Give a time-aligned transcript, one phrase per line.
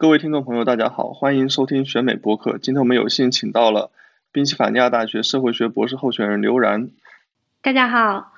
[0.00, 2.56] 各位听众朋友，大家好，欢迎收听选美播客。
[2.58, 3.90] 今天我们有幸请到了
[4.30, 6.90] 宾夕法尼亚大学社会学博士候选人刘然，
[7.62, 8.32] 大家好，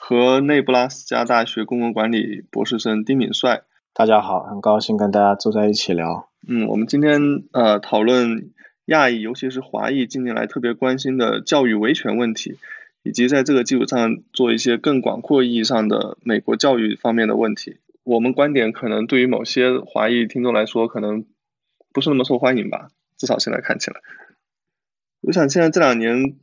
[0.00, 3.62] 和内布拉斯加大学公共管理博士生丁敏帅，
[3.94, 6.28] 大家好，很高兴跟大家坐在一起聊。
[6.48, 8.50] 嗯，我们今天呃讨论
[8.86, 12.58] 亚裔，尤其是华裔近年来特别关心的教育维权问题，
[13.04, 17.76] 以及在这个基础上做一些更广阔意义上的美国教育方面的问题。
[18.02, 21.26] 我们观点可能对于某些华裔听众来说，可能
[21.92, 22.88] 不是那么受欢迎吧。
[23.16, 24.00] 至少现在看起来，
[25.20, 26.36] 我想现在这两年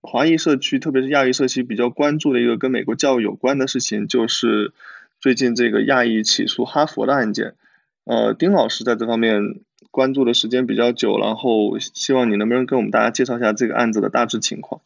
[0.00, 4.72] 华裔社区，特别是亚裔社区比较关注的一个跟美国教育有关的事情，就是
[5.20, 7.56] 最近这个亚裔起诉哈佛的案件。
[8.04, 9.42] 呃，丁老师在这方面
[9.90, 14.80] 关注的时间比较久，然后希望你能不能跟我们大家介绍一下这个案子的大致情况？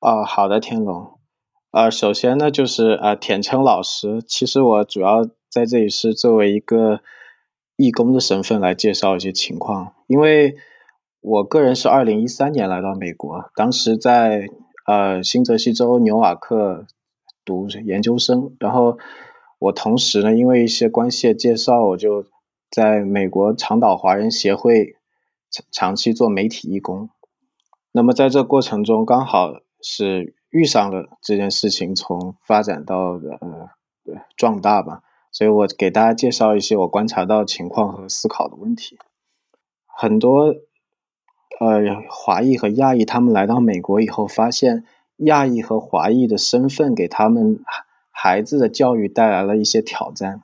[0.00, 1.19] 啊，好的，天龙。
[1.72, 4.24] 呃，首先呢，就是呃，田称老师。
[4.26, 7.00] 其实我主要在这里是作为一个
[7.76, 10.56] 义工的身份来介绍一些情况，因为
[11.20, 14.48] 我个人是二零一三年来到美国，当时在
[14.84, 16.86] 呃新泽西州纽瓦克
[17.44, 18.98] 读研究生，然后
[19.60, 22.24] 我同时呢，因为一些关系的介绍，我就
[22.68, 24.96] 在美国长岛华人协会
[25.70, 27.10] 长期做媒体义工。
[27.92, 30.34] 那么在这过程中，刚好是。
[30.50, 33.70] 遇上了这件事情，从发展到呃
[34.36, 38.98] 壮大吧，所以我给大家介绍一些我观察到情况和思考的问题。
[39.86, 40.56] 很多
[41.60, 44.84] 呃华裔和亚裔他们来到美国以后，发现
[45.18, 47.62] 亚裔和华裔的身份给他们
[48.10, 50.42] 孩子的教育带来了一些挑战。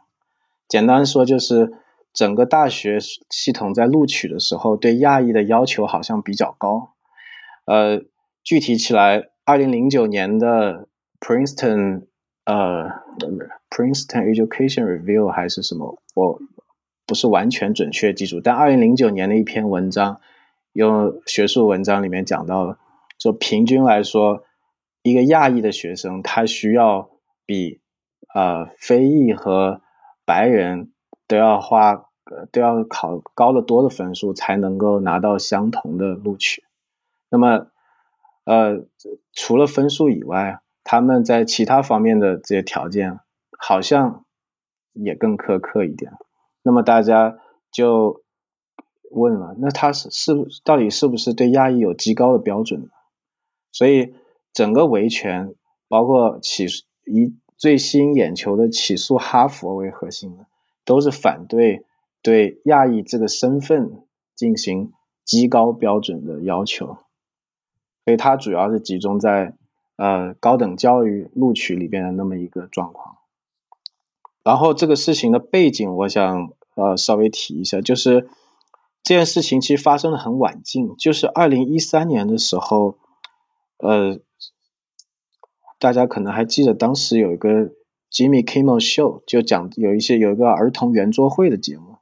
[0.69, 1.73] 简单说，就是
[2.13, 6.93] 整个大学系统在录取的时候对亚裔的要求好像比较高。
[7.65, 8.03] 呃，
[8.45, 9.31] 具体起来。
[9.47, 10.89] 二零零九年的
[11.21, 12.07] Princeton
[12.45, 12.91] 呃
[13.71, 16.41] Princeton Education Review 还是什么，我
[17.07, 20.21] 不是完全准确记住，但二零零九年的一篇文章，
[20.73, 22.79] 用学术文章里面讲到了，
[23.21, 24.43] 说平均来说，
[25.05, 27.11] 一个亚裔的学生他需要
[27.47, 27.79] 比
[28.35, 29.81] 呃非裔和
[30.25, 30.91] 白人
[31.29, 32.07] 都要花
[32.51, 36.65] 都要考高得多的分数才能够拿到相同的录取，
[37.31, 37.69] 那么。
[38.47, 38.87] 呃，
[39.33, 43.19] 除了分数以外，他们在其他方面的这些条件
[43.59, 44.25] 好像
[44.93, 46.13] 也更苛刻一点。
[46.63, 47.39] 那么大家
[47.73, 48.23] 就
[49.11, 52.89] 问了，那他是是到底是不是对亚裔有极高的标准呢？
[53.73, 54.15] 所以
[54.53, 55.55] 整个维权，
[55.89, 56.67] 包括起
[57.05, 60.47] 以最吸引眼球的起诉哈佛为核心的，
[60.85, 61.85] 都是反对
[62.23, 64.05] 对亚裔这个身份
[64.37, 64.93] 进行
[65.25, 66.99] 极高标准的要求。
[68.07, 69.57] 所以它主要是集中在
[69.97, 73.17] 呃高等教育录取里边的那么一个状况。
[74.45, 78.29] 然后这个事情的背景，我想呃稍微提一下，就是
[79.03, 82.97] 这件事情其实发生的很晚近，就是二零一三年的时候，
[83.79, 84.21] 呃，
[85.81, 87.73] 大家可能还记得当时有一个
[88.13, 91.97] Jimmy Kimmel Show，就讲有一些有一个儿童圆桌会的节目，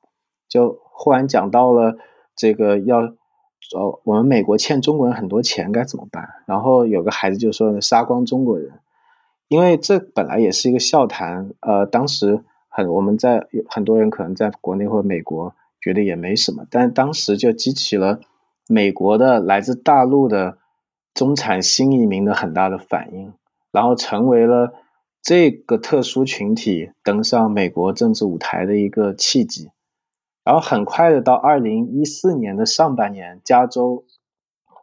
[0.51, 1.97] 就忽然讲到了
[2.37, 3.15] 这个要。
[3.71, 6.29] 说我们美国欠中国人很多钱该怎么办？
[6.47, 8.81] 然后有个孩子就说杀光中国人，
[9.49, 11.51] 因为这本来也是一个笑谈。
[11.61, 18.21] 呃，当时很我们在很多人可能在国内或美国觉得也没什么，但当时就激起了
[18.69, 20.59] 美国的来自大陆的
[21.15, 23.33] 中产新移民的很大的反应，
[23.73, 24.75] 然后成为了
[25.23, 29.71] 这个特殊群体登上美国政治舞台的一个契机。
[30.45, 34.05] 然后很快的，到二零一四年的上半年，加州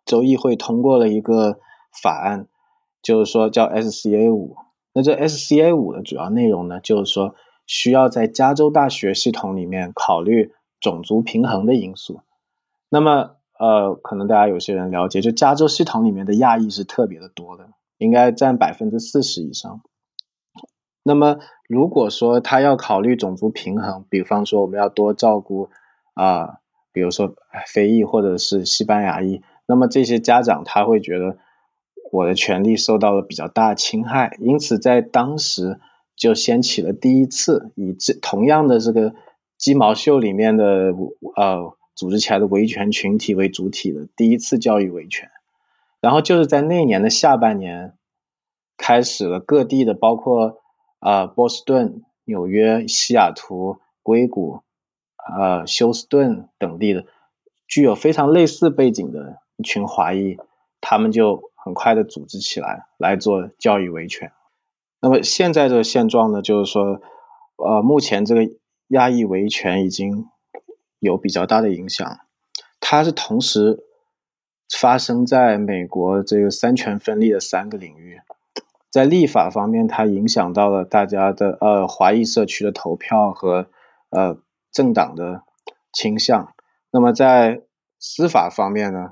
[0.06, 1.60] 州议会通过了一个
[2.02, 2.48] 法案，
[3.04, 4.56] 就是说叫 SCA 五。
[4.94, 7.36] 那这 SCA 五的主要内容呢，就是说
[7.68, 12.22] 需要在加州大学系统里面考虑种族平衡的因素。
[12.90, 17.70] 那么，呃，可能大家有些人了解，就加州系统里面的亚裔是特别的多的，
[18.00, 19.82] 应该占百分之四十以上。
[21.04, 25.70] 那么，如果说他要考虑种族平衡，比方说我们要多照顾
[26.14, 26.60] 啊，
[26.92, 27.36] 比如说
[27.68, 31.38] 非裔或者是西班牙裔，那么这些家长他会觉得
[32.12, 35.80] 我的权利受到了比较大侵害，因此在当时
[36.16, 39.16] 就掀起了第一次以这同样的这个
[39.58, 40.94] 鸡毛秀里面的
[41.36, 45.30] 呃组织起来的维权群体为主体的第一次教育维权。
[46.00, 47.94] 然后就是在那年的下半年，
[48.78, 50.62] 开始了各地的，包括
[51.02, 54.62] 啊波士顿、纽约、西雅图、硅谷、
[55.18, 57.06] 呃休斯顿等地的，
[57.68, 60.38] 具有非常类似背景的一群华裔，
[60.80, 64.32] 他们就很快的组织起来来做教育维权。
[65.02, 67.02] 那么现在这个现状呢，就是说，
[67.58, 68.50] 呃，目前这个
[68.88, 70.30] 亚裔维权已经
[71.00, 72.20] 有比较大的影响，
[72.80, 73.84] 它是同时。
[74.80, 78.22] 发生在美国这个三权分立的三个领域，
[78.92, 83.68] 在立法方面，它影响到了大家的呃华裔社区的投票和
[84.10, 84.38] 呃
[84.72, 85.44] 政党的
[85.94, 86.54] 倾向。
[86.92, 87.62] 那么在
[88.00, 89.12] 司法方面呢？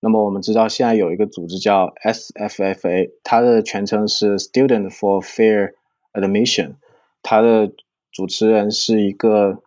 [0.00, 5.72] 那么我们知道现在有一个组织叫 SFFA，它的全称是 Student for Fair
[6.12, 6.76] Admission，
[7.22, 7.72] 它的
[8.12, 9.62] 主持人是一个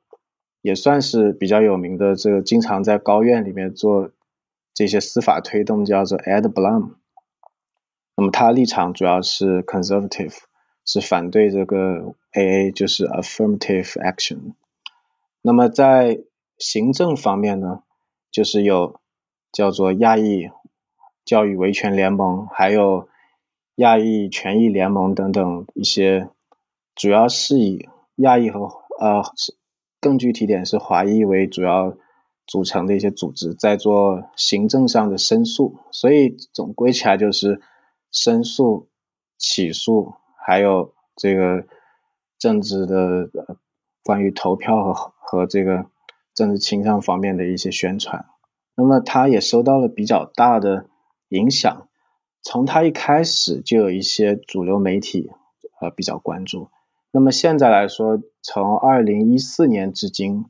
[0.62, 4.12] 也算是比较有名的这个经常在高院里面做。
[4.74, 6.94] 这些司法推动叫做 Ed Blum，
[8.22, 10.38] 那么他立场主要是 conservative，
[10.86, 14.54] 是反对这个 AA，就是 affirmative action。
[15.42, 16.20] 那么在
[16.60, 17.82] 行政方面呢，
[18.32, 19.00] 就是有
[19.52, 20.52] 叫做亚裔
[21.26, 23.10] 教育维权联盟，还有
[23.78, 26.30] 亚裔权益联盟等等一些，
[26.94, 28.70] 主要是以亚裔和
[29.00, 29.24] 呃
[30.00, 31.98] 更具体点是华裔为主要。
[32.48, 37.62] 组成的一些组织在做行政上的申诉，所以总归起来就是
[38.12, 38.90] 申诉、
[39.38, 41.66] 起诉，还有这个
[42.38, 43.30] 政治的
[44.04, 45.86] 关于投票和和这个
[46.34, 48.26] 政治倾向方面的一些宣传。
[48.76, 50.86] 那么他也受到了比较大的
[51.30, 51.88] 影响，
[52.42, 55.32] 从他一开始就有一些主流媒体
[55.80, 56.70] 呃比较关注。
[57.12, 60.46] 那么现在来说，从二零一四年至今。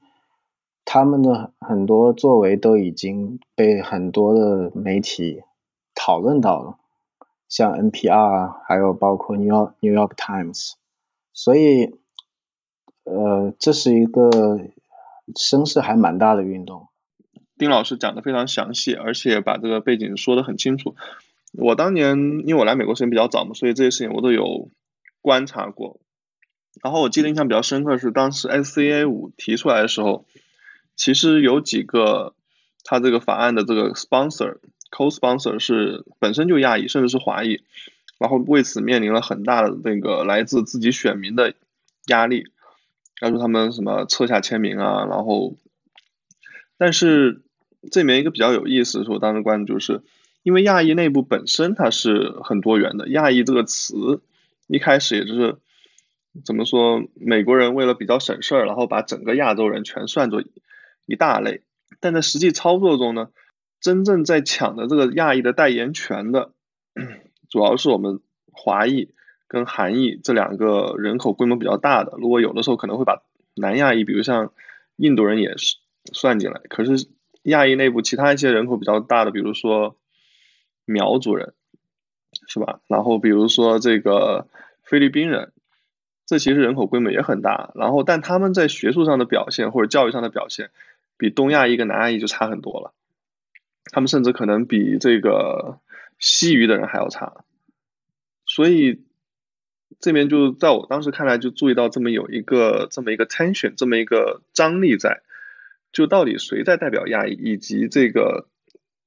[0.83, 5.41] 他们的很多作为都已经被很多的媒体
[5.95, 6.79] 讨论到了，
[7.51, 10.75] 像 NPR，还有包括 New York New York Times，
[11.33, 11.99] 所以，
[13.03, 14.69] 呃，这是一个
[15.35, 16.87] 声势还蛮大的运动。
[17.57, 20.95] 丁老师讲的非常详细，而且把这个背景说的很清楚。
[21.51, 24.71] 我当年因为我来美国时间比较早嘛，所以这些事情我都有
[25.19, 25.99] 观察过。
[26.81, 30.25] 然后我记得印象比较深刻的是当时 SCA 五提出来的时候。
[30.97, 32.35] 其实有几个，
[32.83, 34.59] 他这个法案的这个 sponsor
[34.91, 37.63] co-sponsor 是本身就亚裔，甚至是华裔，
[38.19, 41.55] 然后为此面临了很大的那个来自自己选民的
[42.07, 42.43] 压力，
[43.21, 45.55] 要求他们什么撤下签名啊，然后，
[46.77, 47.41] 但是
[47.91, 50.01] 这里面一个比较有意思，是我当时关注就是，
[50.43, 54.21] 因为亚裔内部本身它是很多元的，亚裔这个词
[54.67, 55.57] 一开始也就是。
[56.45, 57.03] 怎么说？
[57.15, 60.41] 美国人为了比较省事儿，然后把整个亚洲人全算作
[61.05, 61.63] 一大类。
[61.99, 63.27] 但在实际操作中呢，
[63.81, 66.53] 真正在抢的这个亚裔的代言权的，
[67.49, 68.21] 主要是我们
[68.53, 69.13] 华裔
[69.47, 72.13] 跟韩裔这两个人口规模比较大的。
[72.17, 73.23] 如果有的时候可能会把
[73.55, 74.53] 南亚裔，比如像
[74.95, 75.75] 印度人也是
[76.13, 76.61] 算进来。
[76.69, 77.09] 可是
[77.43, 79.97] 亚裔内部其他一些人口比较大的，比如说
[80.85, 81.53] 苗族人，
[82.47, 82.79] 是吧？
[82.87, 84.47] 然后比如说这个
[84.83, 85.51] 菲律宾人。
[86.27, 90.71] 这其实人口规模也很大，然后但他们在学术上的表现或者教育上的表现，
[91.17, 92.93] 比东亚裔跟南亚裔就差很多了。
[93.85, 95.79] 他们甚至可能比这个
[96.19, 97.43] 西域的人还要差。
[98.45, 99.03] 所以
[99.99, 105.21] 这边就在我当时看来，就注意到这么有一个这么一个 tension，这么一个张力在，
[105.91, 108.47] 就到底谁在代表亚裔，以及这个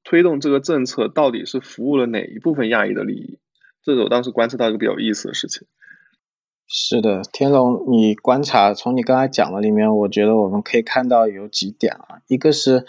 [0.02, 3.38] 推动这个政策到底是服务了哪一部分亚裔的利益，
[3.82, 5.66] 这是我当时观测到一个比较有意思的事情。
[6.66, 12.86] 是的，天龙，你观察从你刚才讲的里面，我觉得我们可以看到有几点啊，一个是，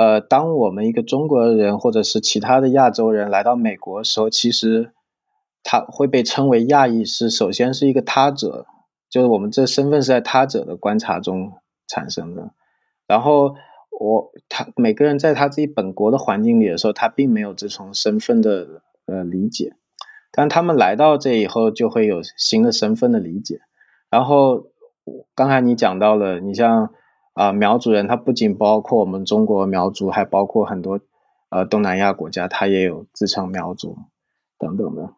[0.00, 4.94] 呃，当我们一个中国人或者是其他的亚洲人来到美国的时候，其实
[5.62, 8.64] 他会被称为亚裔，是首先是一个他者，
[9.10, 11.52] 就是我们这身份是在他者的观察中
[11.86, 12.54] 产生的，
[13.06, 13.56] 然后
[13.90, 19.74] 我他每个人在他自己本国的环境里的时候，他并没有这种身份的呃理解。
[20.32, 23.60] 但他们来到这以后，就会有新的身份的理解。
[24.08, 24.64] 然后
[25.34, 26.88] 刚才你讲到了，你像
[27.32, 31.00] 啊苗族人，他不仅包括我们中国苗族，还包括很多
[31.48, 33.96] 呃东南亚国家，他也有自称苗族
[34.58, 35.14] 等等的。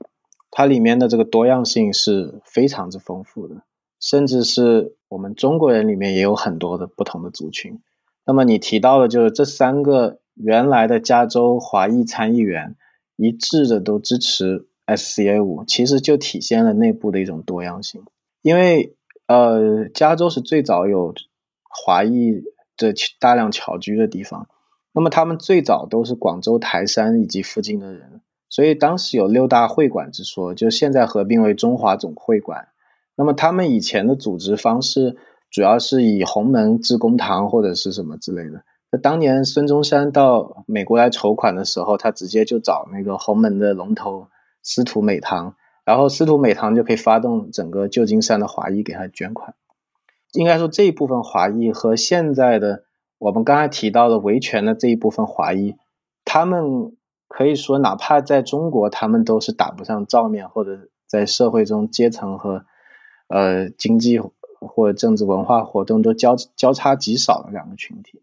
[0.51, 3.63] 它里面的这个多样性是非常之丰富的，
[4.01, 7.81] 甚至是我们中国人里面也有很多的不同的族群。
[8.25, 12.77] 那么你提到的就是这三个原来的加州华裔参议员
[13.17, 14.67] 一致的都支持。
[14.85, 18.03] SCA 五其实就体现了内部的一种多样性。
[18.43, 18.97] 因为
[19.29, 21.15] 呃，加州是最早有
[21.73, 22.45] 华裔
[22.77, 24.47] 的大量侨居的地方，
[24.93, 32.69] 那么他们最早都是广州、台山以及附近的人，所以当时有六大会馆之说，就现在合并为中华总会馆。
[33.17, 35.17] 那么他们以前的组织方式
[35.51, 38.65] 主要是以洪门致公堂或者是什么之类的。
[38.91, 44.29] 那当年孙中山到美国来筹款的时候，他直接就找那个洪门的龙头
[44.63, 45.57] 司徒美堂。
[45.85, 49.55] 然后司徒美堂就可以发动整个旧金山的华裔给他捐款。
[50.33, 52.85] 应该说这一部分华裔和现在的
[53.19, 55.77] 我们刚才提到的维权的这一部分华裔，
[56.25, 56.97] 他们
[57.29, 62.65] 可以说哪怕在中国，他们都是打不上照面，或者在社会中阶层和
[63.29, 64.21] 呃经济
[64.61, 68.23] 或政治文化活动都交交叉极少的两个群体。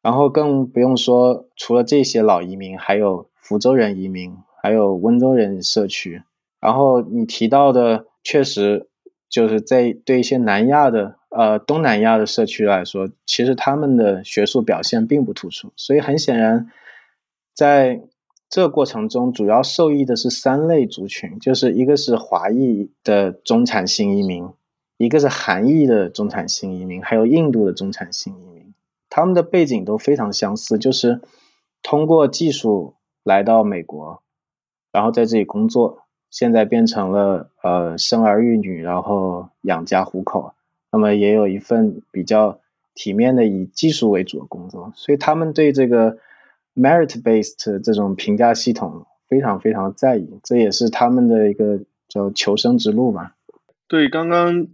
[0.00, 6.22] 然后更不用说，除了这些老移民，还有福州人移民，还有温州人社区。
[6.60, 8.88] 然后你提到的，确实
[9.28, 15.72] 就是在对一些南亚的呃东南亚的社区来说，其实他们的学术表现并不突出。
[15.76, 16.70] 所以很显然，
[17.54, 18.02] 在
[18.48, 24.48] 这过程中，主要受益的是三类族群，就是一个是华裔的中产性移民，
[24.96, 28.72] 一个是韩裔的中产性移民，还有印度的中产性移民。
[29.10, 31.20] 他们的背景都非常相似，就是
[31.82, 34.22] 通过技术来到美国，
[34.90, 36.04] 然后在这里工作。
[36.30, 40.54] 现在变成了呃生儿育女，然后养家糊口，
[40.92, 42.60] 那么也有一份比较
[42.94, 46.18] 体面的以技术为主的工作，所以他们对这个
[46.74, 53.34] merit based 这种评价系统非常非常在意，这也是他们的一个叫求生之路吧。
[53.86, 54.66] 对，刚刚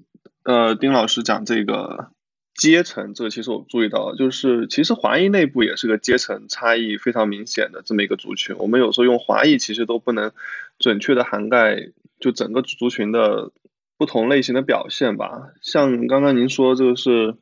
[0.43, 2.14] 呃丁老师讲这个。
[2.55, 8.55] 阶层，这个其实我注意到，就是其实华裔内部也是个阶层差异非常明显的这么一个族群。
[8.59, 10.31] 我们有时候用华裔，其实都不能
[10.79, 11.89] 准确的涵盖
[12.21, 13.51] 就整个族群的
[13.99, 15.51] 不同类型的表现吧。
[15.63, 17.35] 像刚刚您说这个是，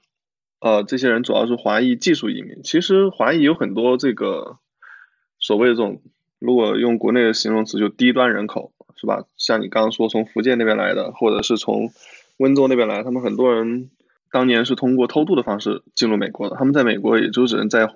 [0.60, 2.62] 呃，这些人主要是华裔技术移民。
[2.62, 4.56] 其实华裔有很多这个
[5.38, 6.00] 所谓的这种，
[6.38, 9.26] 如果用国内的形容词，就低端人口，是吧？
[9.36, 11.90] 像你刚刚说从福建那边来的，或者是从
[12.38, 13.90] 温州那边来，他们很多人。
[14.32, 17.94] 当年是通过偷渡的方式进入美国的，他们在美国也就只能在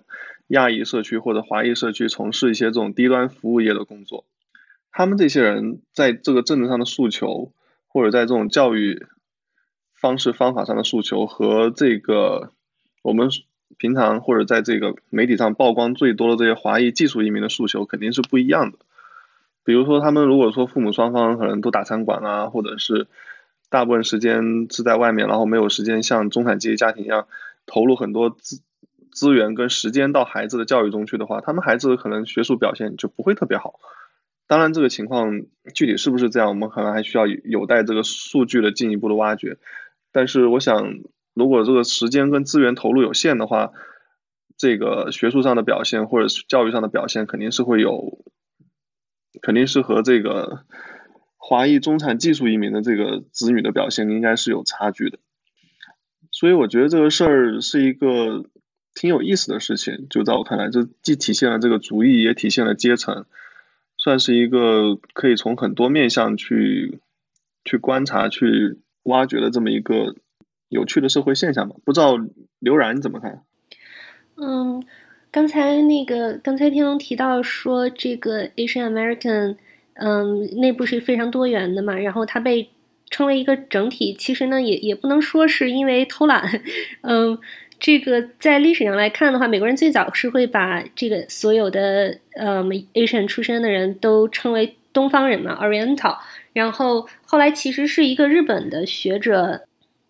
[0.49, 4.27] 亚裔社区或者华裔社区从事一些这种低端服务业的工作。
[4.93, 7.53] 他们这些人在这个政治上的诉求，
[7.89, 9.07] 或者在这种教育
[9.95, 12.53] 方式方法上的诉求，和这个
[13.01, 13.31] 我们
[13.79, 18.79] 平常或者在这个媒体上曝光最多的这些华裔技术移民的诉求肯定是不一样的。
[19.65, 23.07] 比如说，他们如果说父母双方可能都打餐馆啊，或者是。
[23.69, 27.27] 大部分时间是在外面，然后没有时间像中产阶级家庭一样
[27.67, 28.63] 投入很多资
[29.11, 33.81] 资源跟时间到孩子的教育中去的话，他们孩子可能学术表现就不会特别好。
[34.47, 35.43] 当然，这个情况
[35.75, 39.59] 具体是不是这样，我们可能还需要有待这个数据的进一步的挖掘。
[40.13, 41.01] 但是，我想，
[41.35, 43.73] 如果这个时间跟资源投入有限的话，
[44.57, 48.25] 这个学术上的表现或者教育上的表现肯定是会有，
[49.43, 50.65] 肯定是和这个。
[51.49, 55.21] 华裔中产技术移民的这个子女的表现应该是有差距的，
[56.33, 58.47] 所以我觉得这个事儿是一个
[58.97, 60.09] 挺有意思的事情。
[60.11, 63.27] 就在我看来，这既体现了这个族裔，也体现了阶层，
[63.97, 66.99] 算是一个可以从很多面向去
[67.65, 70.17] 去观察、去挖掘的这么一个
[70.69, 71.77] 有趣的社会现象吧。
[71.85, 72.19] 不知道
[72.59, 73.45] 刘然你怎么看？
[74.35, 74.83] 嗯，
[75.31, 79.59] 刚才那个刚才天龙提到说这个 Asian American。
[79.99, 82.69] 嗯，内部是非常多元的嘛，然后它被
[83.11, 86.43] 称为一个整体，其实呢也也不能说是因为偷懒，
[87.03, 87.39] 嗯，
[87.79, 96.17] 这个在历史上来看的话，美国人最早是会把这个所有的嗯 Asian 出身的人都称为东方人嘛，Oriental，
[96.53, 99.63] 然后后来其实是一个日本的学者。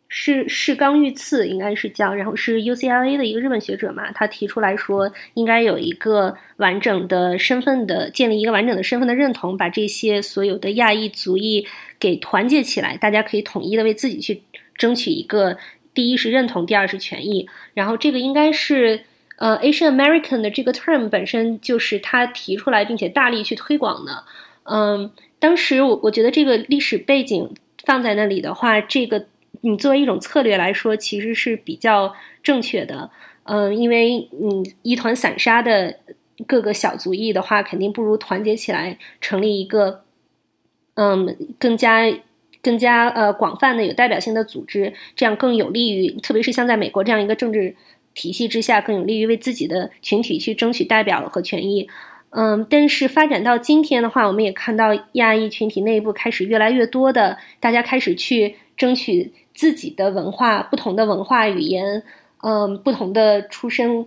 [0.09, 11.67] 是是刚遇刺，应该是叫，然后是 UCLA 的一个日本学者嘛，他提出来说，应该有一个完整的身份的建立，一个完整的身份的认同，把这些所有的亚裔族裔
[11.99, 14.43] 给团结起来，大家可以统一的为自己去
[14.77, 15.59] 争取一个，
[15.93, 17.49] 第一是认同，第二是权益。
[17.75, 19.01] 然后这个应该是
[19.39, 24.23] 呃 Asian American 的这个 term 本身就是他提出来并且大力去推广的。
[24.63, 25.11] 嗯，
[25.41, 27.53] 当时我我觉得这个历史背景
[27.85, 29.27] 放在那里的话，这个。
[29.63, 33.11] 你作为一种策略来说，其实是比较正确的，
[33.45, 35.99] 嗯，因为你一团散沙的
[36.47, 40.05] 各个小族裔的话，肯定不如团结起来成立一个，
[40.95, 42.03] 嗯，更加
[42.63, 47.77] 更加呃广泛的有代表性的组织，这样更有利于，特别是像在美国这样一个政治
[48.15, 51.89] 体系之下，更有利于为自己的群体去争取代表和权益。
[52.31, 62.05] 嗯，但是发展到今天的话，我们也看到亚裔群体内部开始越来越多的，大家开始去争取自己的文化，不同的文化语言，
[62.45, 64.07] 嗯，不同的出身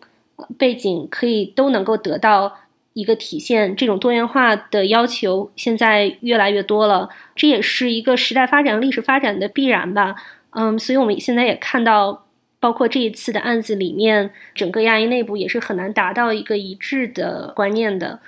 [0.57, 2.55] 背景，可以都能够得到
[2.93, 3.75] 一个体现。
[3.75, 10.15] 这种多元化的要求现在越来越多了，这也是一个时代发展、历史发展的必然吧。
[10.51, 12.25] 嗯，所以我们现在也看到。
[12.61, 18.19] 包括这一次的案子里面，整个亚裔内部也是很难达到一个一致的观念的，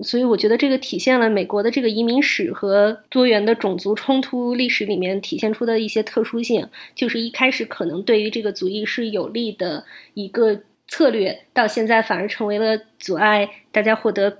[0.00, 9.84] 所以我觉得这个体现了美国的这个移民史和多元的种族冲突历史里面体现出的一些特殊性，就是一开始可能对于这个族裔是有利的
[10.14, 14.38] 一个策略，到现在反而成为了阻碍大家获得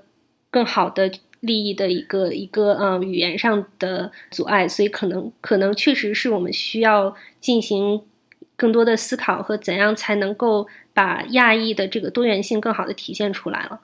[0.49, 8.01] 更好的利益的一个一个嗯语言上的阻碍，所以可能可能确实是我们需要进行。
[8.59, 13.79] 更多的思考和怎样才能够把亚裔的这个多元性更好的体现出来了。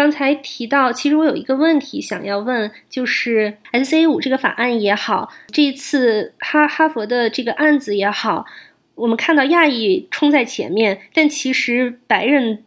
[0.00, 8.46] 刚才提到，其实我有一个问题想要问，就是 S A 五这个法案也好，这一次哈哈佛的这个案子也好，
[8.94, 12.64] 我们看到亚裔冲在前面，但其实白人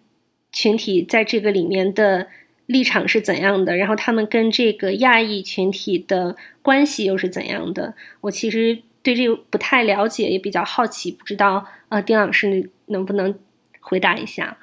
[0.51, 2.27] 群体在这个里面的
[2.67, 3.75] 立场是怎样的？
[3.77, 7.95] 然后他们跟这个亚裔群体的关系又是怎样的？
[8.21, 8.83] 我其实。
[9.01, 13.37] 对这个不太了解，也比较好奇，不知道呃，丁老师能不能
[13.81, 14.57] 回答一下？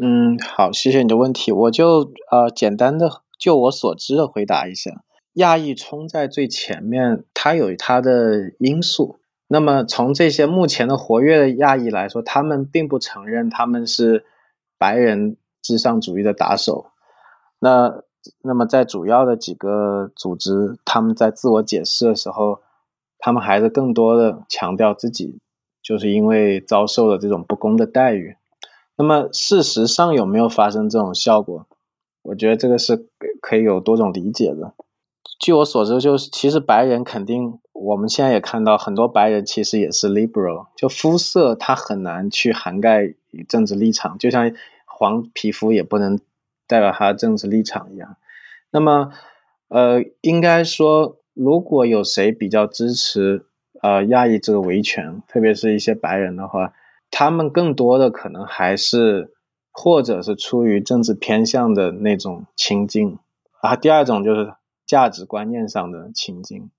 [0.00, 5.02] 嗯，好，谢谢你的问题，我就呃简单的就我所知的回答一下。
[5.32, 9.18] 亚裔冲在最前面，它有它的因素。
[9.48, 14.24] 那么从这些目前的活跃的亚裔来说，他们并不承认他们是
[14.78, 16.86] 白人至上主义的打手。
[17.58, 18.02] 那
[18.42, 22.60] 那么在主要的几个组织，他们在自我解释的时候。
[23.18, 25.40] 他们还是更多的强调自己，
[25.82, 28.36] 就是因为遭受了这种不公的待遇。
[28.96, 31.66] 那么事实上有没有发生这种效果？
[32.22, 33.08] 我觉得这个是
[33.40, 34.74] 可以有多种理解的。
[35.38, 43.14] 据我所知，就是其实白人肯定，我们现在也看到很多白人其实也是 liberal，就肤色他很难去涵盖
[43.48, 44.52] 政治立场，就像
[44.84, 46.18] 黄皮肤也不能
[46.66, 48.16] 代表他的政治立场一样。
[48.70, 49.12] 那么，
[49.68, 51.18] 呃，应该说。
[51.38, 53.44] 如果有谁比较支持
[53.82, 56.72] 呃亚裔这个维权，特别是一些白人的话，
[57.10, 59.32] 他们更多的可能还是
[59.72, 63.18] 或者是出于政治偏向的那种亲近，
[63.60, 64.54] 啊，第二种就是
[64.86, 66.70] 价值观念上的亲近，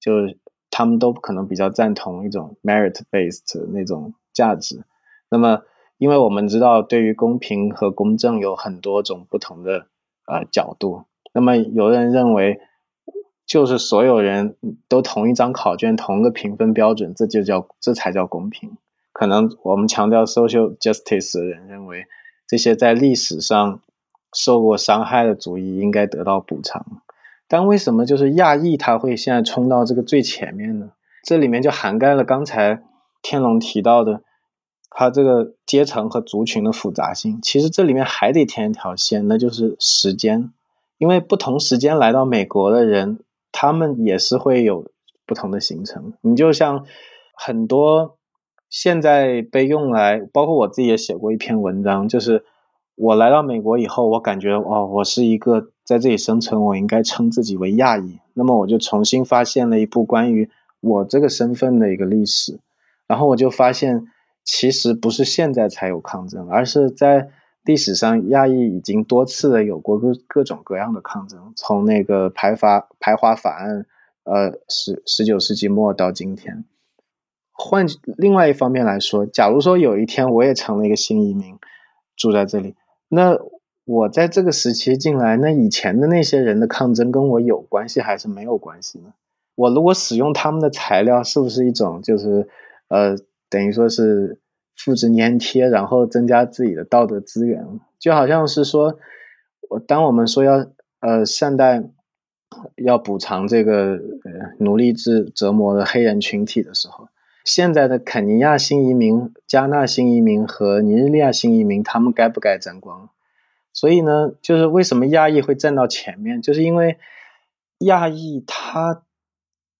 [0.00, 0.38] 就是
[0.70, 4.84] 他们都可能比较赞同一种 merit based 那种价值。
[5.30, 5.62] 那么，
[5.98, 9.86] 因为我们知道对于公平和公正有很多种不同的
[10.26, 12.60] 呃角度，那么有人认为。
[13.46, 14.56] 就是所有人
[14.88, 18.76] 都同一张考卷，同个评分标准，这就叫这才叫公平。
[19.16, 22.04] 可能我们强调 social justice 的人认为，
[22.46, 23.80] 这些在历史上
[24.34, 26.84] 受过伤害的族裔应该得到补偿。
[27.48, 30.90] 但为什么就是亚裔他会现在冲到这个最前面呢？
[31.24, 32.82] 这里面就涵盖了刚才
[33.22, 34.20] 天龙提到的，
[34.90, 37.40] 他这个阶层和族群的复杂性。
[37.40, 40.52] 其实这里面还得添一条线，那就是时间，
[40.98, 43.20] 因为不同时间来到美国的人。
[43.58, 44.90] 他们也是会有
[45.24, 46.12] 不同的形成。
[46.20, 46.84] 你就像
[47.34, 48.15] 很多
[48.78, 52.44] 现在被用来，包括我自己也写过一篇文章，就是
[52.94, 58.18] 我来到美国以后，我感觉哦，我是一个在这里生存，我应该称自己为亚裔。
[58.34, 60.50] 那么我就重新发现了一部关于
[60.82, 62.60] 我这个身份的一个历史，
[63.06, 64.08] 然后我就发现，
[64.44, 67.30] 其实不是现在才有抗争，而是在。
[67.64, 73.86] 历史上，亚裔已经多次的有过各各种各样的抗争，从那个排华排华法案，
[74.22, 76.64] 呃，十十九世纪末到今天。
[77.56, 81.56] 换另外一方面来说，假如说有一天我也成了一个新移民，
[82.16, 82.74] 住在这里，
[83.08, 83.38] 那
[83.84, 89.14] 我在这个时期进来，那以前的那些人的抗争跟我有关系还是没有关系呢？
[89.54, 92.48] 我如果使用他们的材料，是不是一种就是
[92.88, 93.16] 呃，
[93.48, 94.38] 等于说是？
[94.78, 98.98] 复制粘贴，然后增加自己的道德资源，就好像是说，
[99.70, 100.66] 我当我们说要
[101.00, 101.82] 呃善待、
[102.76, 107.08] 要补偿这个呃奴隶制折磨的黑人群体的时候，
[107.46, 113.08] 现在的肯尼亚新移民、加纳新移民和尼日利亚新移民，他们该不该沾光？
[113.72, 116.98] 所以呢，就是为什么亚裔会站到前面，就是因为
[117.78, 119.02] 亚裔他。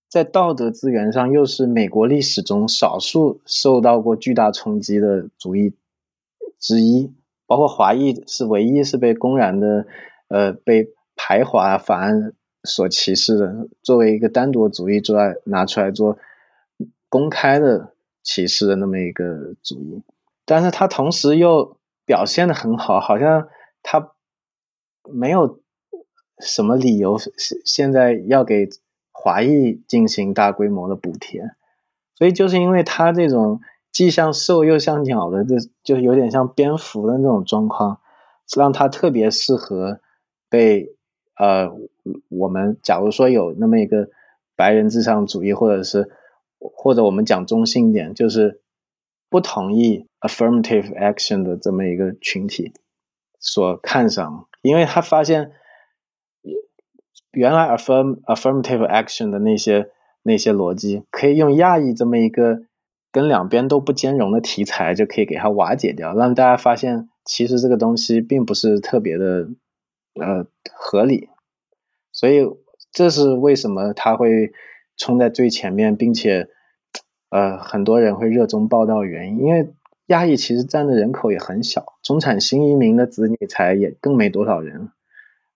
[0.09, 5.75] 在道德资源上，又是美国历史中少数受到过巨大冲击的族裔
[6.61, 7.13] 之一，
[7.47, 9.85] 包括华裔是唯一是被公然的
[10.29, 16.17] 呃被排华法案所歧视的，作为一个单独的族裔，出来拿出来做
[17.09, 20.03] 公开的歧视的那么一个主义，
[20.45, 23.49] 但是他同时又表现的很好，好像
[23.83, 24.13] 他
[25.05, 25.61] 没有
[26.41, 27.19] 什么理由
[27.65, 28.69] 现在要给
[29.13, 31.51] 华裔进行大规模的补贴，
[32.15, 33.61] 所以就是因为他这种
[33.93, 38.01] 既像兽又像鸟的，这就有点像蝙蝠的那种状况，
[38.57, 40.01] 让他特别适合
[40.51, 40.95] 被
[41.37, 41.73] 呃
[42.29, 44.11] 我们假如说有那么一个
[44.55, 46.11] 白人至上主义，或者是
[46.59, 48.61] 或者我们讲中性一点，就是
[49.29, 52.73] 不同意 affirmative action 的这么一个群体
[53.39, 55.53] 所看上，因为他发现。
[57.33, 59.91] 原来 affirm affirmative action 的那些
[60.23, 62.63] 那些逻辑，可以用亚裔这么一个
[63.13, 69.51] 跟两边都不兼容的题材，就可以给它瓦解掉，让大家发现其实这个东西并不是特别的
[70.15, 71.29] 呃合理。
[72.11, 72.47] 所以
[72.91, 74.53] 这是为什么他会
[74.97, 76.49] 冲在最前面，并且
[77.31, 79.73] 呃很多人会热衷报道原因，因为
[80.07, 84.91] 亚裔其实占的人口也很小，中产新移民的子女才也更没多少人。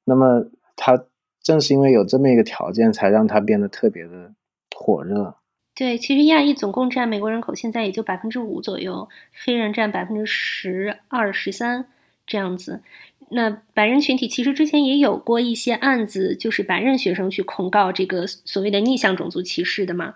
[0.04, 1.04] 那么他。
[1.42, 4.34] 正是因为有这么一个条件，才让他变得特别的
[4.76, 5.36] 火热。
[5.74, 11.86] 对，其实亚裔总共占美国人口现在也就百分之五左右，黑人占百分之十二、十三
[12.26, 12.82] 这样子。
[13.30, 20.14] 那白人群体其实之前也有过一些案子，就是白人学生去控告这个所谓的逆向种族歧视的嘛。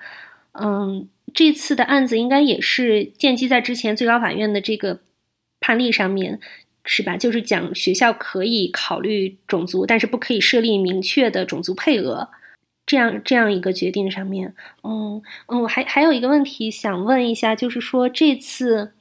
[0.52, 5.00] 嗯，这次的案子应该也是建基在之前最高法院的这个
[5.60, 6.40] 判例上面。
[6.86, 7.16] 是吧？
[7.16, 12.28] 就是讲学校可以考虑种族，但是不可以设立明确的种族配额，
[12.84, 14.54] 这样这样一个决定上面。
[14.82, 18.92] 嗯嗯，我还还有一个问题想问一下，就是说这次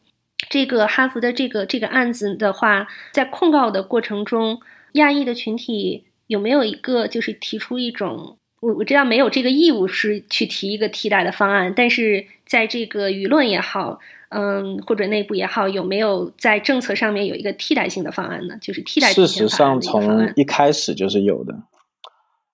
[0.53, 4.59] 这个哈佛的这个这个案子的话，在控告的过程中，
[4.91, 13.99] 亚裔的群体有没有一个就是提出一种，我我知道没有这个义务是去提一个替代的方案，但是在这个舆论也好。
[14.35, 18.57] 嗯，或者内部也好，有没有在政策上面有一个替代性的方案呢？
[18.59, 21.53] 就是替代事实上，从一开始就是有的。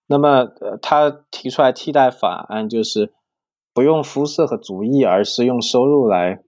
[0.06, 3.14] 那么，呃，他提出来替代法案就是
[3.74, 6.42] 不用肤色和族裔，而是用收入来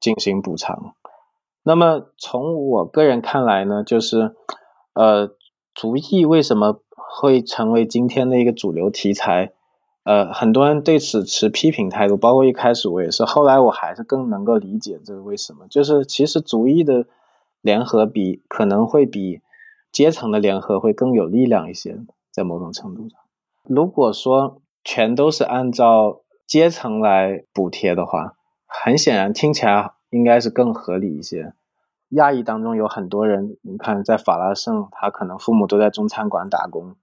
[0.00, 0.94] 进行补偿。
[1.62, 4.34] 那么，从我个人看来呢，就是
[4.94, 5.30] 呃，
[5.74, 9.52] 足艺为什么会成为今天的一个主流题材？
[10.02, 15.66] 呃，很多人对此持批评态度，包括一开始我也是，后来我还是更能够理解这个为什么。
[15.68, 17.04] 就是其实足艺的
[17.60, 19.42] 联合比可能会比
[19.92, 21.98] 阶层的联合会更有力量一些，
[22.32, 23.20] 在某种程度上。
[23.64, 28.36] 如果说全都是按照阶层来补贴的话，
[28.72, 31.52] 很显然听起来应该是更合理一些。
[32.10, 36.94] 亚裔当中有很多人，你看在法拉盛，他可能父母都在中餐馆打工。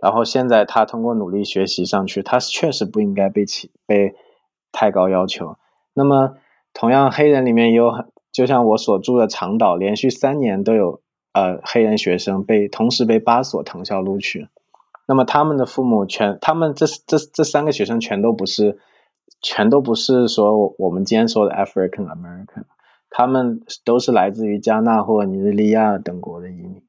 [0.00, 4.14] 然后现在他通过努力学习上去，他确实不应该被起被
[4.70, 5.56] 太高要求。
[5.92, 6.36] 那么
[6.72, 11.00] 同样黑人里面也有很，就像我所住的长岛，连续三年都有
[11.32, 14.48] 呃黑人学生被同时被八所藤校录取。
[15.06, 18.78] 那么他们的父母全，他们这这这三个学生全都不是，
[19.40, 22.64] 全都不是说我们今天说的 African American，
[23.10, 26.82] 他们都是来自于加纳或尼日利亚等国的移民。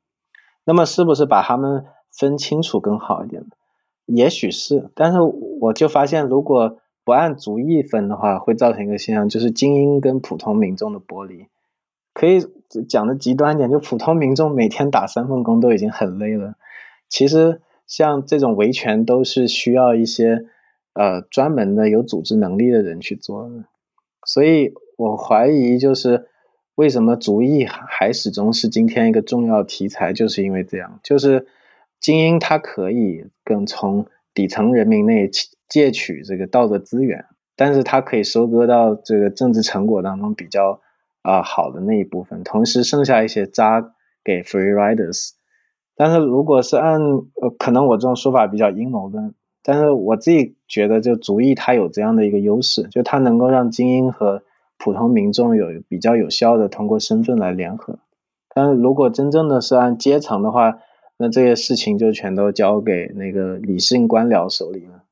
[0.65, 1.85] 那么是不是把他们？
[2.11, 3.45] 分清楚更好一点，
[4.07, 11.45] 也许是，但是我就发现，如果不按族裔分的话，会造成一个现象，就是精英跟普通民众的剥离。
[12.13, 12.39] 可以
[12.89, 16.55] 讲的极端一点，就普通民众每天打三份工都已经很累了，
[17.07, 20.47] 其实像这种维权都是需要一些
[20.99, 23.63] 呃专门的有组织能力的人去做的，
[24.25, 26.27] 所以我怀疑就是。
[26.79, 30.13] 为什么族裔还始终是今天一个重要题材？
[30.13, 31.45] 就是因为这样，就是
[31.99, 35.29] 精英他可以更从底层人民内
[35.67, 37.25] 借取这个道德资源，
[37.57, 40.79] 但是他可以收割到这个政治成果当中比较
[41.21, 45.31] 啊好的那一部分，同时剩下一些渣给 free riders。
[45.97, 49.35] 但是如果是按呃，可能我这种说法比较阴谋论，
[49.71, 54.41] 但是我自己觉得，就族裔它有这样的一个优势，就它能够让精英和
[54.79, 57.99] 普通民众有比较有效的通过身份来联合，
[58.55, 60.79] 但是如果真正的是按阶层的话，
[61.17, 65.03] 那这些事情就全都交给那个理性官僚手里了。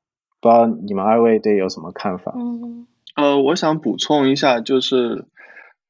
[0.42, 2.34] 不知道你们二位对有什么看法？
[2.36, 5.26] 嗯，呃，我想补充一下，就是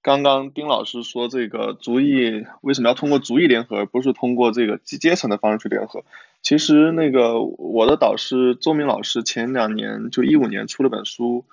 [0.01, 6.03] 刚刚丁老师说这个族裔为什么要通过族裔联合，而不是通过这个阶阶层的方式去联合？
[6.41, 11.45] 其实那个我的导师周明老师前两年就一五年出了本书。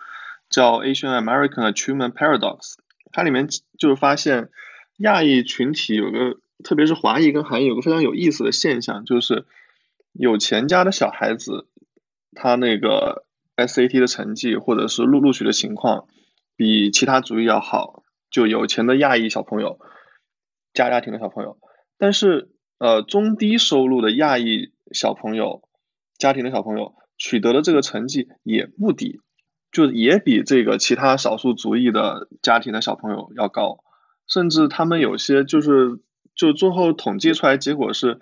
[0.50, 2.74] 叫 Asian American Achievement Paradox，
[3.10, 4.50] 它里面就是发现
[4.98, 9.46] 亚裔群体有个，特别是华裔跟韩裔有个非常有意思的现象，就是
[10.12, 11.66] 有钱家的小孩子，
[12.36, 13.24] 他那个
[13.56, 16.06] SAT 的成绩或者是录录取的情况
[16.56, 18.03] 比其他族裔要好，
[18.34, 19.78] 就有钱的亚裔小朋友，
[20.72, 21.56] 家家庭的小朋友，
[21.98, 25.62] 但是呃中低收入的亚裔小朋友
[26.18, 29.20] 家庭的小朋友取得的这个成绩也不低，
[29.70, 33.84] 就也比这个其他少数族裔的家庭的小朋友要高，
[34.26, 36.00] 甚至他们有些就是
[36.34, 38.18] 就最后统计出来结果是。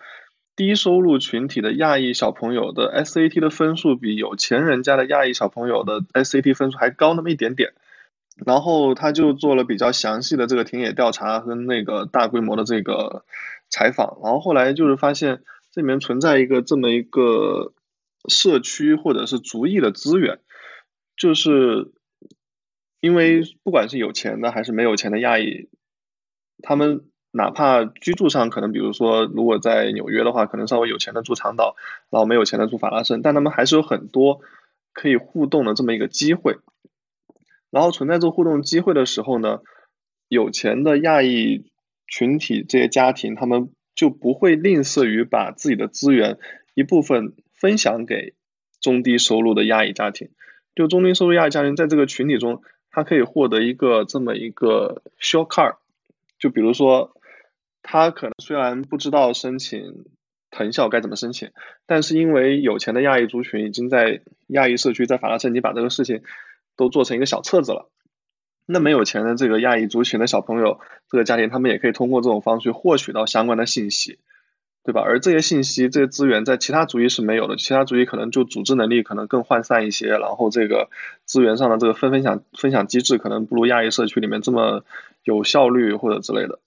[0.55, 7.73] 低收入群体的亚裔小朋友的 SAT 的分数比有钱人家的亚裔小朋友的 SAT 分数还高那么一点点，
[8.47, 13.25] 然后他就做了比较详细的这个田野调查和那个大规模的这个
[13.69, 17.73] 采访，然后后来就是发现这里面存在一个这么一个
[18.29, 20.41] 社区或者是族裔的资源，
[21.17, 21.93] 就是
[23.01, 25.69] 因为不管是有钱的还是没有钱的亚裔，
[26.63, 27.05] 他们。
[27.35, 31.77] 哪怕居住上可能，比如说，如果在纽约的话，可能稍微有钱的住长岛，
[32.11, 34.43] 然后没有钱的住法拉盛，但他们还是有很多
[34.93, 36.59] 可以互动的这么一个机会。
[37.73, 39.59] 然后存在这互动机会的时候呢，
[40.29, 41.73] 有钱的亚裔
[42.07, 46.39] 群体这些家庭，他们就不会吝啬于把自己的资源
[46.75, 48.35] 一部分分享给
[48.81, 50.29] 中低收入的亚裔家庭。
[50.77, 55.79] 就中低收入亚裔家庭在这个群体中，他可以获得一个这么一个 s h o r t c a r
[56.39, 57.17] 就比如说。
[57.85, 60.05] 他可能虽然不知道申请
[60.53, 61.51] 藤校该怎么申请，
[61.85, 66.23] 但是因为有钱的亚裔族群已经在亚裔社区在法拉盛已经把这个事情
[66.77, 67.89] 都做成一个小册子了，
[68.67, 70.81] 那没有钱的这个亚裔族群的小朋友，
[71.11, 74.19] 这个家庭他们也可以通过这种方式获取到相关的信息，
[74.85, 75.03] 对吧？
[75.03, 80.89] 而这些信息、这些资源在其他族裔是没有的，其他族裔可能就组织能力可能更涣散一些，然后这个
[81.25, 84.85] 资源上的这个分分享分享机制可能不如亚裔社区里面这么
[85.25, 86.59] 有效率或者之类的。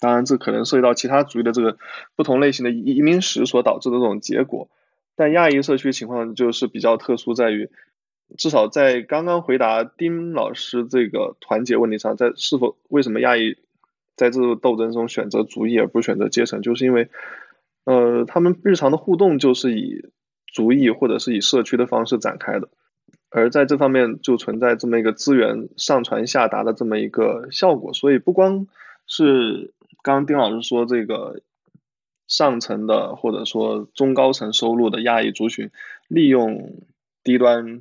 [0.00, 1.78] 当然，这可能涉及到其他族裔的这个
[2.16, 4.68] 不同类型的移民史所导致的这种结果。
[5.14, 7.70] 但亚裔社区情况就是比较特殊，在于
[8.36, 13.56] 至少在刚刚回答丁老师这个团结问题上，在是否为什么亚裔
[14.16, 17.08] 在这个斗争中选择族裔而不选择阶层，就是因为
[17.84, 20.08] 呃，他们日常的互动就是以
[20.52, 22.68] 族裔或者是以社区的方式展开的，
[23.30, 28.66] 而在这方面就存在这么一个资源上传下达的这么一个效果，所以不光。
[29.12, 31.42] 是刚刚丁老师说这个
[32.28, 35.72] 上层的或者说中高层收入的亚裔族群，
[36.06, 36.80] 利用
[37.24, 37.80] 低端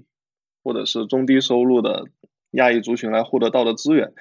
[0.64, 2.06] 或者是中低收入的
[2.52, 4.14] 亚裔族群来获得到的资源，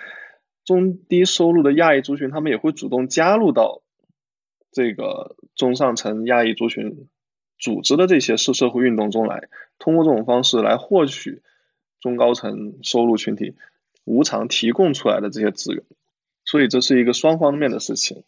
[0.64, 3.82] 中低收入的亚裔族群他们也会主动加入到
[4.70, 7.08] 这个中上层亚裔族群
[7.58, 9.48] 组织的这些社社会运动中来，
[9.78, 11.42] 通过这种方式来获取
[12.00, 13.56] 中高层收入群体
[14.04, 15.82] 无偿提供出来的这些资源。
[16.44, 18.22] 所以这是一个双方面的事情。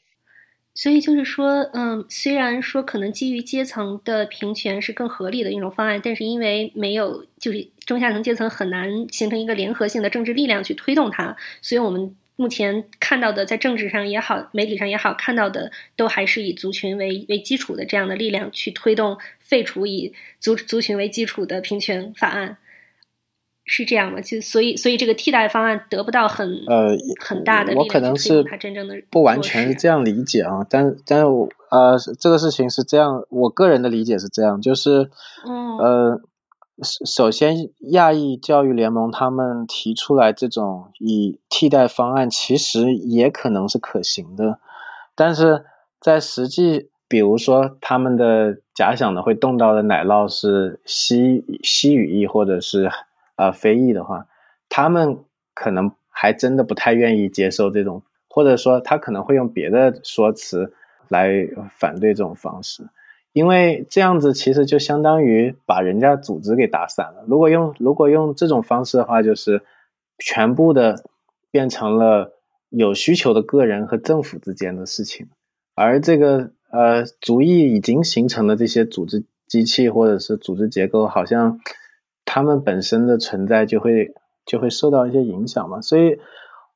[0.72, 22.58] 所以就是说，嗯，虽然说可能基于阶层的平权是更合理的一种方案，但是因为没有就是中下层阶层很难形成一个联合性的政治力量去推动它，所以我们目前看到的在政治上也好，媒体上也好看到的，都还是以族群为为基础的这样的力量去推动废除以族族群为基础的平权法案。
[23.72, 24.20] 是这样吗？
[24.20, 35.08] 就所以，所以这个替代方案得不到很呃很大的我可能是他真正的不完全是这样理解啊，但但是我呃这个事情是这样，我个人的理解是这样，就是
[35.46, 36.20] 嗯呃
[36.82, 44.58] 首先亚裔教育联盟他们提出来这种以替代方案，其实也可能是可行的，
[45.14, 45.64] 但是
[46.00, 52.90] 在实际，比如说他们的假想的会动到的奶酪是西西语裔或者是。
[53.36, 54.26] 啊，非裔的话，
[54.68, 60.74] 他们可能还真的不太愿意接受这种，或者说他可能会用别的说辞
[61.08, 62.90] 来反对这种方式，
[63.32, 67.24] 因为这样子其实就相当于把人家组织给打散了。
[67.26, 69.62] 如果用如果用这种方式的话，就是
[70.18, 71.04] 全部的
[71.50, 72.32] 变成了
[72.68, 75.28] 有需求的个人和政府之间的事情，
[75.74, 81.60] 而这个呃族裔已经形成的这些组织机器或者是组织结构，好像。
[82.32, 84.14] 他们本身的存在就会
[84.46, 86.20] 就会受到一些影响嘛，所以，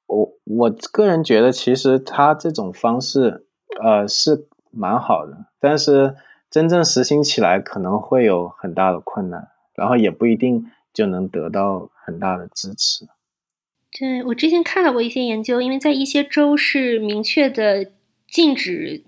[0.08, 3.46] 我我个人觉得其实他这种方式
[3.80, 6.16] 呃是蛮好的，但是
[6.54, 13.08] 真正实行起来可能会有很大的困难，然后也不一定就能得到很大的支持。
[13.90, 17.90] 对我之前看到过一些研究，因为在一些州是明确的
[18.28, 19.02] 禁止。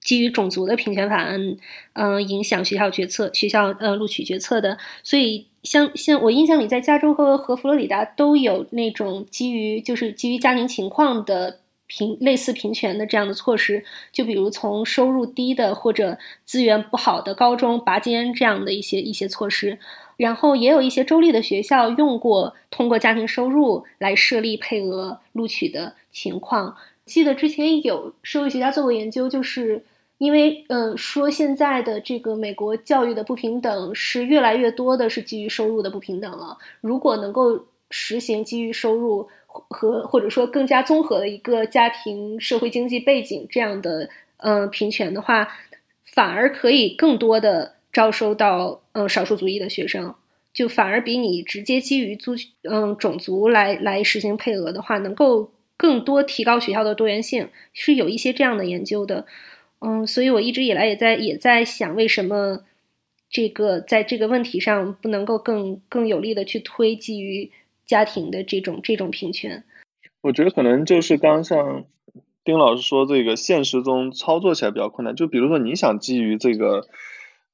[0.00, 1.58] 基于种族的平权法案，
[1.92, 11.58] 嗯，影响学校决策、学校呃录取决策的，所以像像我印象里，在加州和和佛罗里达都有那种基于就是基于家庭情况的
[11.88, 19.76] 平类似平权的这样的措施，就比如从收入低的或者资源不好的高中拔尖这样的一些一些措施，
[20.16, 26.76] 然后也有一些州立的学校用过通过家庭收入来设立配额录取的情况。
[27.04, 29.84] 记得之前有社会学家做过研究，就是。
[30.18, 36.58] 因为嗯，说现在的这个美国教育的不平等是越来越多的是基于收入的不平等了。
[36.80, 39.28] 如果能够实行基于收入
[39.68, 45.48] 和或者说更加综合的一个家庭社会经济背景这样的嗯平权的话，
[46.04, 50.14] 反而可以更多的招收到嗯少数族裔的学生。
[50.54, 59.24] 就反而比你直接基于族嗯种族来来实行配额的话，能够更多提高学校的多元性，是有一些这样的研究的，
[59.80, 62.64] 嗯，所以我一直以来也在也在想，为什么
[63.30, 67.52] 这个在这个问题上不能够更更有力的去推基于
[67.88, 69.64] 家庭的这种这种平权？
[70.20, 71.86] 我觉得可能就是刚像
[72.44, 75.16] 丁老师说，这个现实中操作起来比较困难。
[75.16, 76.86] 就比如说你想基于这个。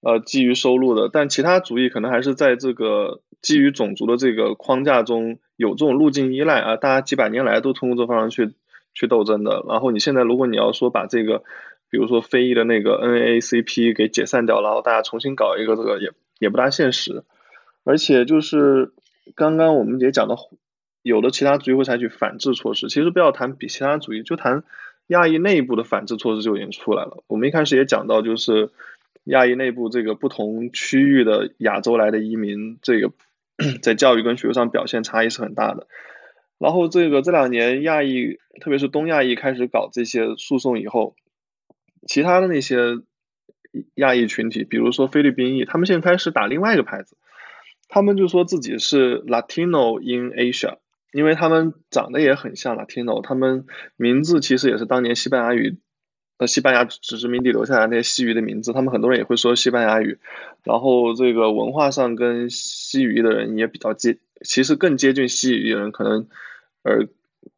[0.06, 8.54] 呃，基于收入的，但其他主义可能还是在这个基于种族的这个框架中有这种路径依赖啊，大家几百年来都通过这方式去
[8.92, 9.64] 去斗争的。
[9.66, 11.38] 然后你现在如果你要说把这个，
[11.88, 17.24] 比如说非裔的那个 NAACP 给解散掉，然后大家重新搞一个这个也也不大现实。
[17.82, 18.92] 而且就是
[19.34, 20.36] 刚刚我们也讲到，
[21.02, 24.64] 有的其他主义会采取反制措施，其实不要谈比其他主义，就谈
[25.06, 27.22] 亚裔内部的反制措施就已经出来了。
[27.26, 28.70] 我们一开始也讲到就是。
[29.26, 33.10] 亚裔内部这个不同区域的亚洲来的移民，这个
[33.80, 35.86] 在教育跟学术上表现差异是很大的。
[36.58, 41.16] 然后这个这两年亚裔，特别是东亚裔开始搞这些诉讼以后，
[42.06, 42.98] 其他的那些
[43.94, 47.16] 亚裔群体，比如说菲律宾裔，他们现在开始打另外一个牌子，
[47.88, 50.78] 他们就说自己是 Latino in Asia，
[51.12, 53.66] 因为他们长得也很像 Latino，他们
[53.96, 55.78] 名字其实也是当年西班牙语。
[56.36, 60.18] 呃，西班牙殖民地留下来那些西语的名字，他们很多人也会说西班牙语，
[60.64, 66.26] 然后这个文化上跟西语的人也比较接，其实更接近西语的人可能，
[66.82, 67.06] 而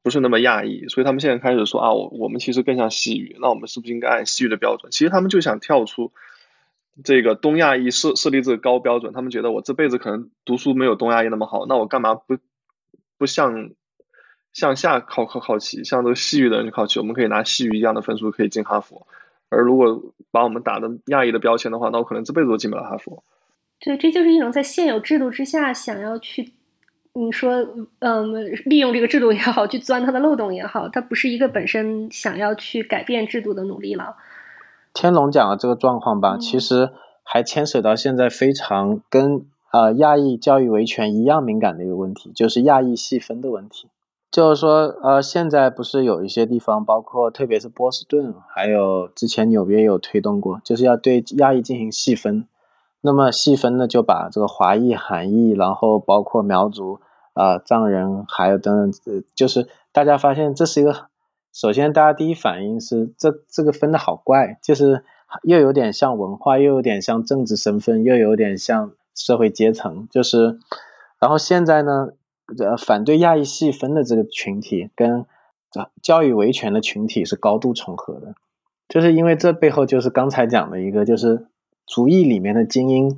[0.03, 4.93] 不是那么亚裔，所以他们现在开始说啊，我我们其实更像西语，那我们是不是应该按西语的标准？
[4.93, 6.13] 其实他们就想跳出
[7.05, 12.37] 这个东亚裔设设立这个高标准，他们觉得我这辈子可能读书没有东亚裔那么好，那我干嘛不
[13.19, 13.71] 不向？
[14.53, 19.07] 向下靠靠靠齐，向这个西语的人去靠齐，我们可以拿西语一样的分数可以进哈佛。
[19.51, 23.23] 而如果把我们打的亚裔的标签的话，那我可能这辈子都进不了哈佛。
[23.81, 26.55] 对，这就是一种在现有制度之下想要去，
[27.13, 34.17] 你说，嗯，利用这个制度也好，去钻它的漏洞也好，它不是一个本身想要去改变制度的努力了。
[34.97, 36.91] 天龙讲的这个状况吧，其实
[37.23, 43.91] 还牵扯到现在非常跟呃亚裔教育维权一样敏感的一个问题，就是亚裔细分的问题。
[44.31, 52.49] 就是说，呃，现在不是有一些地方，包括特别是波士顿，还有之前纽约有推动过，就是要对亚裔进行细分。
[53.03, 57.01] 那么细分呢，就把这个华裔、韩裔，然后包括苗族、
[57.35, 61.07] 啊藏人，还有等等，就是大家发现这是一个，
[61.57, 65.05] 首先大家第一反应是这这个分的好怪，就是
[65.43, 70.59] 又有点像文化，又有点像政治身份，又有点像社会阶层，就是，
[71.19, 72.11] 然后现在呢？
[72.59, 75.25] 呃，反对亚裔细分的这个群体跟
[76.03, 78.35] 教育维权的群体是高度重合的，
[78.87, 81.47] 就是因为这背后就是刚才讲的一个，就是
[81.87, 83.17] 族裔里面的精英，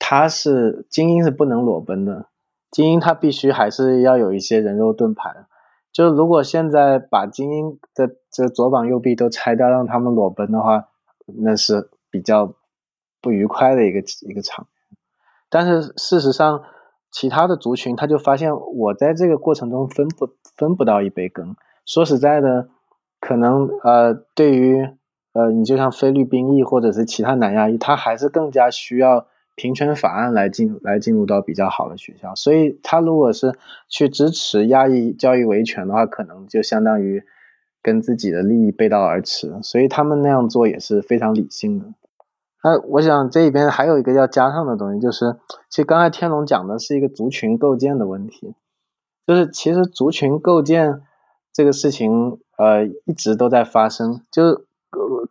[0.00, 2.26] 他是精英是不能裸奔的，
[2.72, 5.46] 精英他必须还是要有一些人肉盾牌。
[5.96, 10.88] 就是如果现在把精英的这左膀右臂都拆掉，让他们裸奔的话，
[11.26, 12.52] 那是比较
[13.22, 14.98] 不愉快的一个一个场面。
[15.48, 16.62] 但是事实上。
[17.12, 21.56] 其他的族群，他就发现我在这个过程中分不分不到一杯羹。
[21.86, 22.68] 说实在的，
[23.20, 24.86] 可能呃，对于
[25.32, 32.34] 呃，你就像菲律宾裔或者是其他南亚裔，他还是更加需要平权法案来进来进入到比较好的学校。
[32.36, 37.24] 所以，他如果是去支持压抑教育维权的话，可能就相当于
[37.82, 39.58] 跟自己的利益背道而驰。
[39.62, 41.86] 所以，他们那样做也是非常理性的。
[42.62, 45.36] 那我想这里边还有一个要加上的东西，就是
[45.70, 48.54] 其实刚才天龙讲的是一个族群构建的问题，
[49.26, 51.02] 就是其实族群构建
[51.52, 54.22] 这个事情，呃，一直都在发生。
[54.32, 54.66] 就是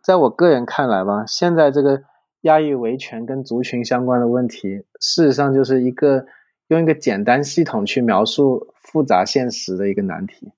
[0.02, 2.04] 在我个人看来吧，现在这个
[2.46, 6.26] 亚裔维权跟族群相关的问题，事实上就是一个
[6.68, 10.52] 用一个简单系统去描述复杂现实的一个难题，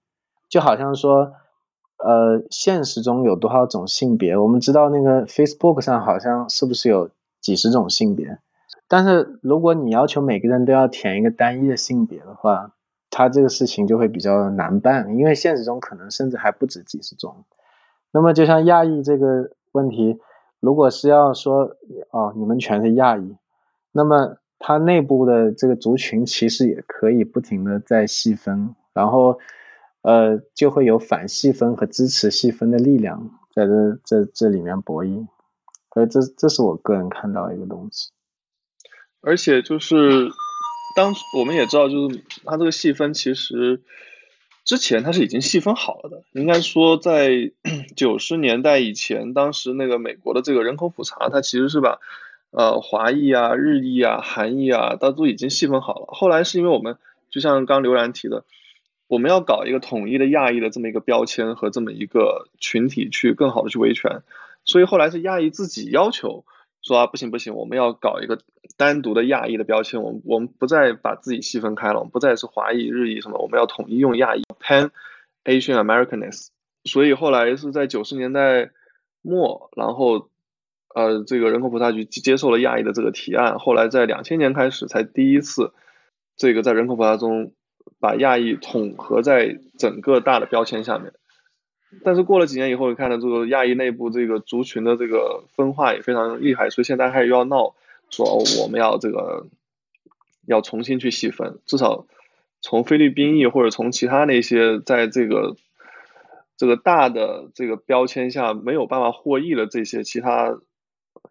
[0.49, 1.33] 就好像说。
[2.01, 4.37] 呃，现实中有多少种性别？
[4.37, 7.11] 我们知道那个 Facebook 上好像是不是有
[7.41, 8.39] 几十种性别？
[8.87, 12.71] 但是如果你要求每个人都要填一个单一的性别的话，
[13.11, 17.45] 他这个事情就会比较难办，因为现实中可能甚至还不止几十种。
[18.12, 20.21] 那么就像亚裔这个问题，
[20.61, 21.77] 如果是要说
[22.11, 23.37] 哦，你们全是亚裔，
[23.93, 29.39] 那么它内部的这个族群其实也可以不停的在细分，然后。
[30.01, 35.27] 呃，就会有反细分和支持细分的力量在这这这里面博弈。
[35.93, 38.11] 所以这这是我个人看到一个东西。
[39.21, 40.31] 而且就是
[40.97, 43.83] 当我们也知道，就是它这个细分其实
[44.69, 46.25] 之前它是已经细分好了的。
[46.33, 47.53] 应该说在
[47.97, 52.01] 九十年代以前，当时那个美国的这个人口普查，它其实是把
[52.51, 56.05] 呃华裔啊、日裔啊、韩裔啊，它都已经细分好了。
[56.09, 56.99] 后来是因为我们
[57.31, 58.45] 就像刚刘然提的，
[59.07, 64.21] 我们要搞一个统一的亚裔的这么一个标签和这么一个群体去更好的去维权，
[64.66, 66.45] 所以后来是亚裔自己要求。
[66.83, 68.41] 说啊不行不行，我们要搞一个
[68.76, 74.91] 单独的亚裔的标签，我们我们不再把自己细分开了，我们不再是华裔、日裔什么，我们要统一用亚裔 Pan
[75.45, 76.49] Asian Americanness。
[76.85, 78.70] 所以后来是在九十年代
[79.20, 80.31] 末，然后
[80.95, 85.72] 呃这个人口普查局接受了亚裔的这个提案，后来在两千年开始才第一次
[86.37, 87.53] 这个在人口普查中
[88.01, 91.12] 把亚裔统合在整个大的标签下面。
[92.05, 97.74] 但是过了几年以后，你看到这个亚裔内部这个族群的这个分化也非常厉害，所以现在开始又要闹，
[98.11, 99.47] 说我们要这个
[100.47, 102.07] 要重新去细分，至少
[102.61, 105.57] 从菲律宾裔或者从其他那些在这个
[106.59, 110.59] 这个大的这个标签下没有办法获益的这些其他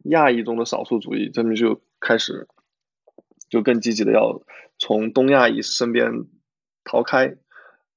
[0.03, 2.47] 亚裔中的少数族裔，他们就开始
[3.47, 4.41] 就更积极的要
[4.79, 6.25] 从东亚裔身边
[6.83, 7.35] 逃开，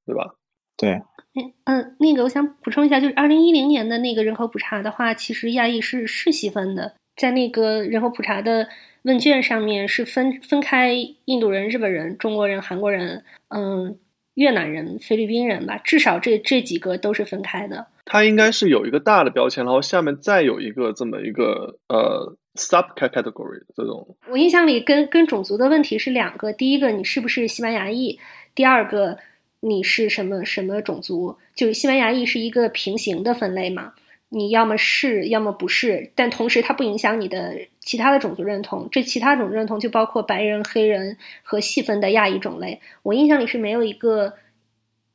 [0.05, 0.35] 对吧？
[0.77, 1.03] 对。
[1.35, 8.69] 嗯嗯，那个我想补充一下，就是二零一零年的那个人口普查的话，其实亚裔是是细分的，在那个人口普查的
[9.03, 10.93] 问卷上面是分分开
[11.27, 13.97] 印度人、日本人、中国人、韩国人，嗯，
[14.35, 17.87] 越南人、菲律宾人吧，至少这这几个都是分开的。
[18.05, 24.17] 它应该是有一个大的标签，然后下面再有一个这么一个呃 sub category 这种。
[24.29, 28.19] 我印象里跟跟种族的问题是两个，第一个你是不是西班牙裔，
[28.53, 29.17] 第二个。
[29.61, 31.37] 你是什么什么种族？
[31.55, 33.95] 就是西班牙裔是一个平行的分类嘛？
[34.33, 38.89] 你要么是，要么不是，但同时它不影响你的其他的种族认同。
[38.91, 42.81] 这其他种族认同就包括白人、黑人和细分的亚裔种类。
[43.03, 44.35] 我印象里是没有一个，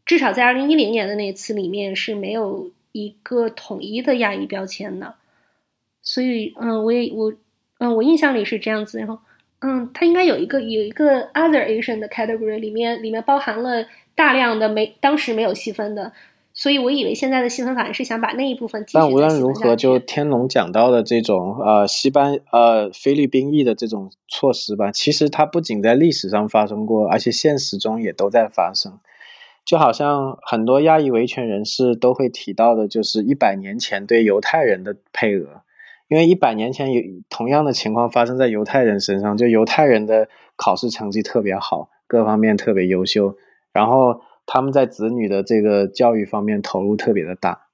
[0.05, 5.15] 至少在二零一零年的那次里面是没有一个统一的亚裔标签的。
[6.01, 7.33] 所以，嗯，我也我，
[7.79, 8.99] 嗯，我印象里是这样子。
[8.99, 9.17] 然后，
[9.61, 13.87] 嗯，它应该有一个有一个 other Asian 的 category，里面里面包含了。
[14.15, 16.13] 大量的没当时没有细分的，
[16.53, 18.85] 所以我以为现在的细分法是想把那一部分。
[18.93, 28.99] 但无论如何，就天龙讲到的这种呃西班呃菲律宾裔的这种措施吧，其实它不仅在历史上发生过，而且现实中也都在发生。
[29.65, 35.63] 就好像很多亚裔维权人士都会提到的，就是一百年前对犹太人的配额，
[36.07, 43.35] 因为一百年前有同样的情况发生在犹太人身上，就犹太人的考试成绩特别好，各方面特别优秀。
[43.75, 47.67] 然后他们在子女的这个教育方面投入特别的大，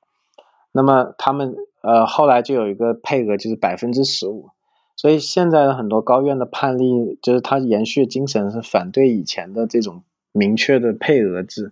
[0.72, 4.50] 那么他们呃后来就有一个配额就是百分之十五，
[4.96, 11.72] 所以现在的很多高院的判例就是他延续精神是反对以前的这种明确的配额制，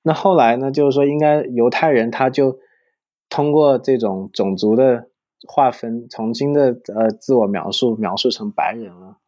[0.00, 2.58] 那后来呢就是说应该犹太人他就
[3.28, 5.08] 通过这种种族的
[5.46, 9.18] 划分重新的呃自我描述描述成白人了。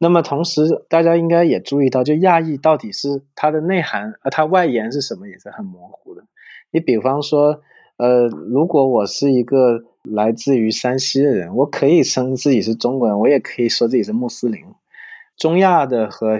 [0.00, 6.22] 那么同时，大家应该也注意到，就亚裔到底是它的内涵，呃，它外延是什么，也是很模糊的。
[6.70, 7.62] 你比方说，
[7.96, 14.62] 呃，如果我是一个来自于山西的人，我可以称自己是中国人，我也可以说自己是穆斯林。
[15.36, 16.38] 中亚的和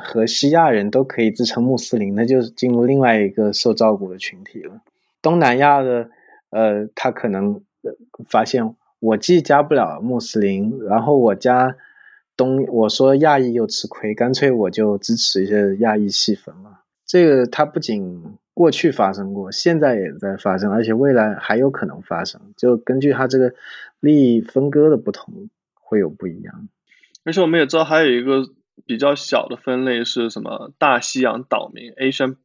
[0.00, 4.80] 和西亚人都可以自称穆斯林，那就是进入另外一个受照顾的群体了。
[5.20, 6.08] 东南亚的，
[6.48, 7.92] 呃，他可能呃
[8.30, 11.76] 发现我既加不了穆斯林，然后我加。
[12.38, 16.80] 东我说亚裔又吃亏，干脆我就支持一些亚裔细分了。
[17.04, 18.22] 这个它不仅
[18.54, 22.40] 过去发生过，现在也在发生，而且未来还有可能发生。
[22.56, 23.54] 就根据它这个
[23.98, 26.68] 利益分割的不同，会有不一样。
[27.24, 28.44] 而且我们也知道，还有一个
[28.86, 32.36] 比较小的分类是什么大西洋岛民 Asian，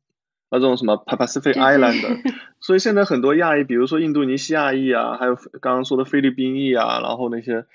[0.49, 2.33] 那这种什么 Pacific Island。
[2.59, 7.67] 所以现在很多亚裔，比如说印度尼西亚裔啊，还有刚刚说的菲律宾裔啊，然后那些。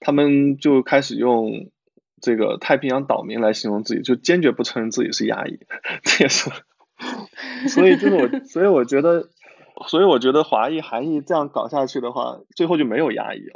[0.00, 1.70] 他们就开始用
[2.20, 5.60] 这个太平洋岛民来形容自己，就坚决不承认自己是亚裔，
[6.04, 6.50] 这也是。
[7.68, 9.28] 所以就是我，所以我觉得，
[9.86, 13.52] 所以我觉得华裔、韩裔这样搞下去的话，最后就没有亚裔了。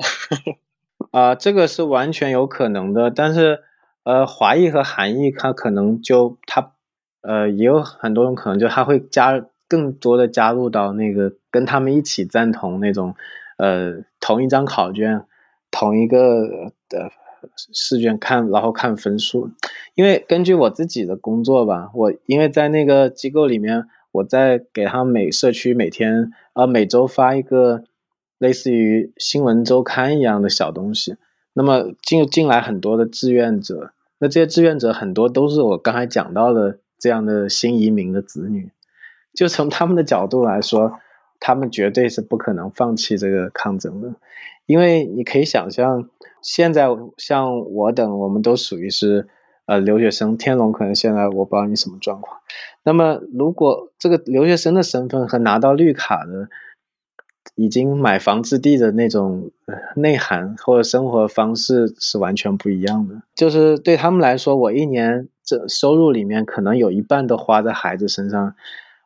[1.10, 3.60] 啊，这个是完全有可能的，但是
[4.04, 6.72] 呃，华裔和韩裔他可能就他
[7.22, 13.14] 呃也有很多种可能，就他会加更多的加入到那个跟他们一起赞同那种
[13.56, 15.24] 呃同一张考卷。
[15.70, 17.10] 同一个的
[17.72, 19.50] 试卷看，然后看分数，
[19.94, 27.84] 因为根据我自己的工作吧，我因为在那个机构里面，我在给他们每社区每天呃每周发一个
[28.38, 31.16] 类似于新闻周刊一样的小东西。
[31.52, 38.70] 那么进进来很多的志愿者，那这些志愿者很多都是我刚才讲到的这样的新移民的子女。
[39.32, 40.98] 就从他们的角度来说，
[41.40, 44.14] 他们绝对是不可能放弃这个抗争的，
[44.66, 46.08] 因为你可以想象，
[46.42, 46.86] 现在
[47.16, 49.26] 像我等，我们都属于是
[49.64, 50.36] 呃留学生。
[50.36, 52.40] 天龙可能现在我不知道你什么状况。
[52.84, 56.48] 那么如果这个留学生的身份和拿到绿卡的，
[57.54, 59.50] 已经买房置地的那种
[59.96, 63.22] 内涵或者生活方式是完全不一样的。
[63.34, 68.54] 就是对他们来说，我一年这收入里面可能有一半都花在孩子身上。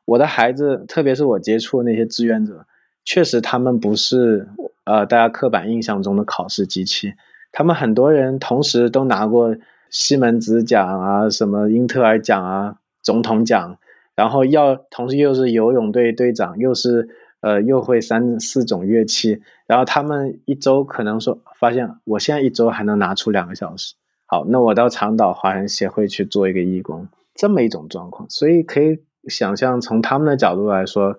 [0.07, 2.67] 我的孩子，特别是我接触的那些志愿者，
[3.05, 4.49] 确实他们不是
[4.85, 7.15] 呃大家刻板印象中的考试机器。
[7.53, 9.57] 他们很多人同时都拿过
[9.89, 13.79] 西门子奖啊、什么英特尔奖啊、总统奖，
[14.15, 17.09] 然后要同时又是游泳队队长，又是
[17.41, 23.95] 呃又会三四种乐器，然后他们一周可能说发现，我现在一周还能拿出两个小时，
[24.27, 29.01] 好，那我到长岛华人协会去做一个义工，这么一种状况，所以可以。
[29.29, 31.19] 想象从他们的角度来说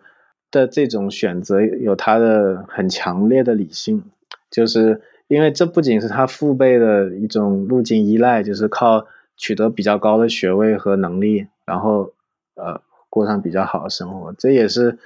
[0.52, 4.04] 的这种选择有他的很强烈的理性，
[4.50, 12.14] 就是因为这不仅是他父辈的一种路径依赖，就是靠取得比较高的学位和能力，然后
[12.56, 14.98] 呃过上比较好的生活，这也是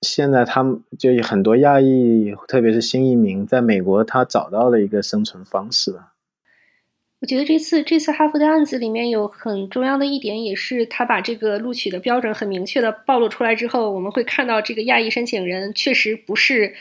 [0.00, 5.96] 现在他们就很多亚裔，特别是新移民在美国他找到了一个生存方式。
[7.20, 16.74] 我觉得这次这次哈佛的案子里面有很重要的一点，也是他把这个录取的标准很明确的暴露出来之后，我们会看到这个亚裔申请人确实不是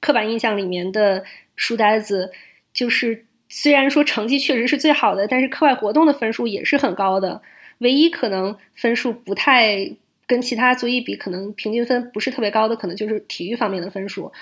[0.00, 1.22] 刻板印象里面的
[1.56, 2.32] 书呆子，
[2.72, 7.42] 就是虽然说成绩确实是最好的，但是课外活动的分数也是很高的，
[7.78, 9.94] 唯一可能分数不太
[10.26, 14.32] 跟其他族裔比，可能平均分不是特别高的，可能就是体育方面的分数。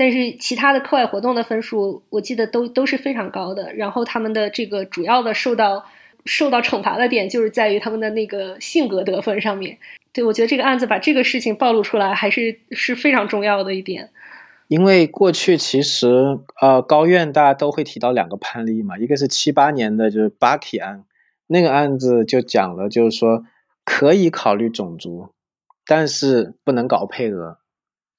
[0.00, 3.74] 但是其他的课外活动的分数，我记得都都是非常高的。
[3.74, 5.84] 然后他们的这个主要的受到
[6.24, 9.76] 受到惩罚的点，就是在于他们的那个性格得分上面。
[10.14, 14.08] 对我觉得这个案子把这个事情暴露出来，还是是非常重要的一点。
[14.68, 16.08] 因为过去其实
[16.62, 21.04] 呃高院大家都会提到两个判例嘛，一个是七八年的就是巴提案，
[21.46, 23.44] 那个案子就讲了，就是说
[23.84, 25.28] 可以考虑种族，
[25.86, 27.58] 但是不能搞配额。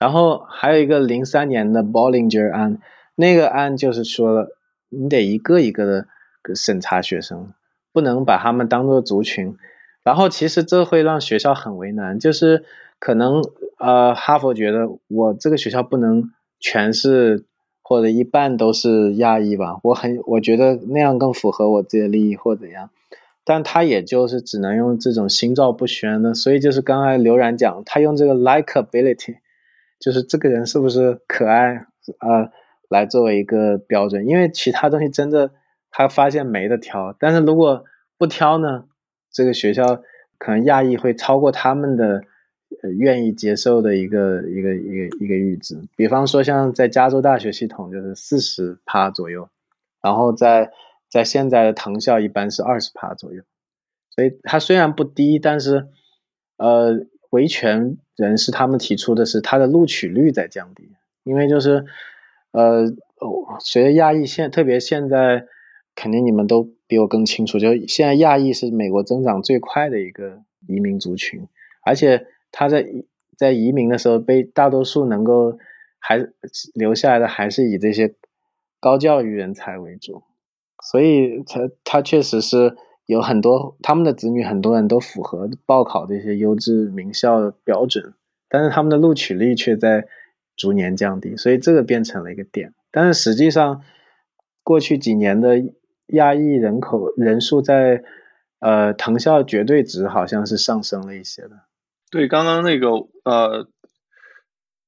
[0.02, 2.80] 然后还有一个零三年的 Bollinger 案，
[3.14, 4.48] 那个案就是说了，
[4.90, 7.54] 你得一个一个的审查学生，
[7.94, 9.56] 不能把他们当做族群。
[10.04, 12.66] 然后其实这会让学校很为难，就是
[12.98, 13.44] 可能
[13.78, 17.46] 呃哈佛觉得我这个学校不能全是
[17.84, 22.90] 或者一半都是亚裔吧，我很我觉得那样更符合我自己的利益或怎样，
[23.46, 29.36] 但他也就是只能用这种心照不宣的，所以就是刚才刘然讲，他用这个 likability。
[30.02, 31.76] 就是这个人是不是可爱
[32.18, 32.50] 啊，
[32.90, 35.52] 来作为一个标准，因为其他东西真的
[35.92, 37.86] 他发现没得挑，但是如果
[38.18, 38.86] 不挑呢，
[39.32, 40.02] 这个学校
[40.40, 42.24] 可能亚裔会超过他们的
[42.82, 49.50] 呃愿意接受的一个一个一个一个阈值，比方说像在加州大学系统就是四十趴左右，
[50.02, 50.72] 然后在
[51.10, 53.44] 在现在的藤校一般是二十趴左右，
[54.10, 55.90] 所以它虽然不低，但是
[56.58, 57.06] 呃。
[57.32, 60.92] 维权人士他们提出的是，他的录取率在降低，
[61.24, 61.86] 因为就是，
[62.52, 62.94] 呃，
[63.60, 65.46] 随着亚裔现，特别现在，
[65.96, 71.48] 肯定你们都比我更清楚，就现在亚裔是美国增长最快的一个移民族群，
[71.84, 72.86] 而且他在
[73.38, 75.58] 在移民的时候被大多数能够
[76.00, 76.28] 还
[76.74, 78.14] 留下来的还是以这些
[78.80, 80.24] 高教育人才为主，
[80.84, 82.76] 所以他他确实是。
[83.12, 88.14] 有很多他们的子女，很多人都符合报考这些优质名校的标准，
[88.48, 90.08] 但是他们的录取率却在
[90.56, 92.74] 逐年降低，所以这个变成了一个点。
[92.90, 93.84] 但是实际上，
[94.64, 95.62] 过去几年的
[96.08, 98.06] 亚裔人口人数在
[98.60, 101.64] 呃藤校绝对值好像是上升了一些的。
[102.10, 102.92] 对，刚刚那个
[103.26, 103.68] 呃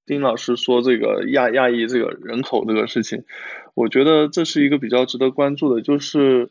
[0.05, 3.25] 丁老师说这个亚亚裔这个人口这个事情，
[3.73, 6.49] 我觉得这是一个比较值得关注的，就是。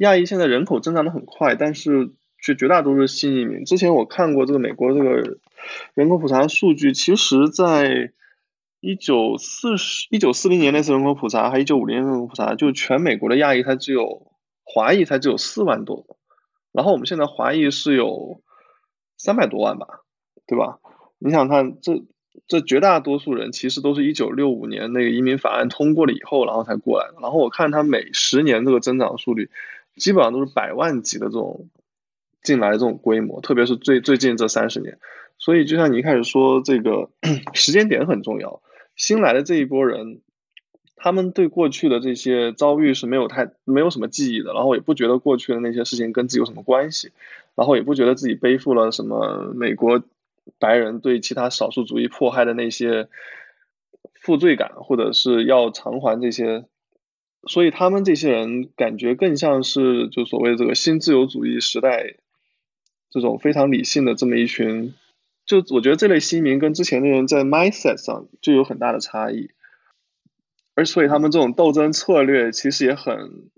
[0.00, 2.10] 亚裔现在人口增长的很快，但是
[2.42, 3.66] 却绝大多数是新移民。
[3.66, 5.36] 之前我看过这个美国这个
[5.92, 8.10] 人口普查数据，其实在
[8.80, 14.32] 一九四十、一九四零年那次人口普查，还一九五零年人口普查，就全美国的亚裔才只有
[14.64, 16.16] 华裔才只有四万多，
[16.72, 18.40] 然后我们现在华裔是有
[19.18, 20.00] 三百多万吧，
[20.46, 20.78] 对吧？
[21.18, 22.04] 你想看这
[22.48, 27.16] 这绝大多数人其实都是一九六五年那个移民法案通过了以后，然后才过来的。
[27.20, 29.50] 然后我看他每十年这个增长速率。
[30.00, 31.68] 基本上都是百万级的这种
[32.42, 34.98] 进来的这种规模，特别是最最近这三十年。
[35.38, 37.10] 所以就像你一开始说，这个
[37.54, 38.62] 时间点很重要。
[38.96, 40.20] 新来的这一波人，
[40.96, 47.12] 他们对过去的这些遭遇是没有太没有什么记忆的，然后也不觉得过去的那些事情跟自己有什么关系，
[47.54, 50.02] 然后也不觉得自己背负了什么美国
[50.58, 53.08] 白人对其他少数族裔迫害的那些
[54.20, 56.66] 负罪感，或者是要偿还这些。
[57.48, 62.16] 所以他们这些人感觉更像是就所谓这个新自由主义时代
[63.08, 64.92] 这种非常理性的这么一群，
[65.46, 69.50] 就我觉得这类新民跟之前的人在 mindset 上就有很大的差异，
[70.74, 73.48] 而所以他们这种斗争策略其实也很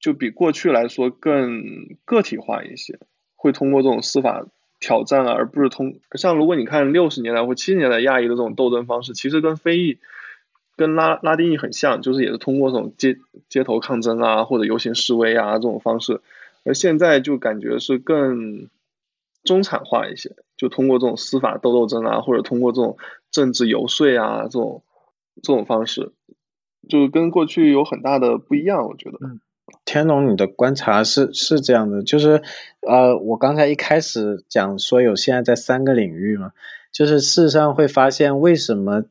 [0.00, 1.62] 就比过去来说更
[2.06, 2.98] 个体化一些，
[3.36, 4.46] 会通过这种司法
[4.80, 9.98] 挑战啊，而不是通像如果你看六十年代或七十年代亚裔的这种斗争方式，其实跟非裔。
[10.80, 13.18] 跟拉拉丁裔很像，就是也是通过这种街
[13.50, 16.22] 街头抗争啊，或者游行示威啊这种方式，
[16.64, 18.70] 而现在就感觉是更
[19.44, 22.96] 中产化一些，就通过这种司法斗斗争啊，或者通过这种
[23.30, 24.82] 政治游说啊这种
[25.42, 26.12] 这种方式，
[26.88, 29.18] 就跟过去有很大的不一样，我觉得。
[29.84, 32.42] 天龙，你的观察是是这样的，就是
[32.88, 36.52] 呃，我刚才一开始讲说有现在在三个领域嘛，
[36.90, 39.04] 就是事实上会发现为什么。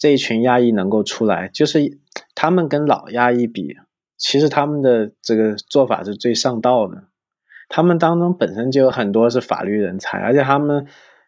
[0.00, 1.98] 这一群亚裔能够出来，就是
[2.34, 3.76] 他们跟老亚裔比，
[4.16, 7.04] 其实他们的这个做法是最上道的。
[7.68, 10.86] 他们当中本身就有很多是法律人才，而且他们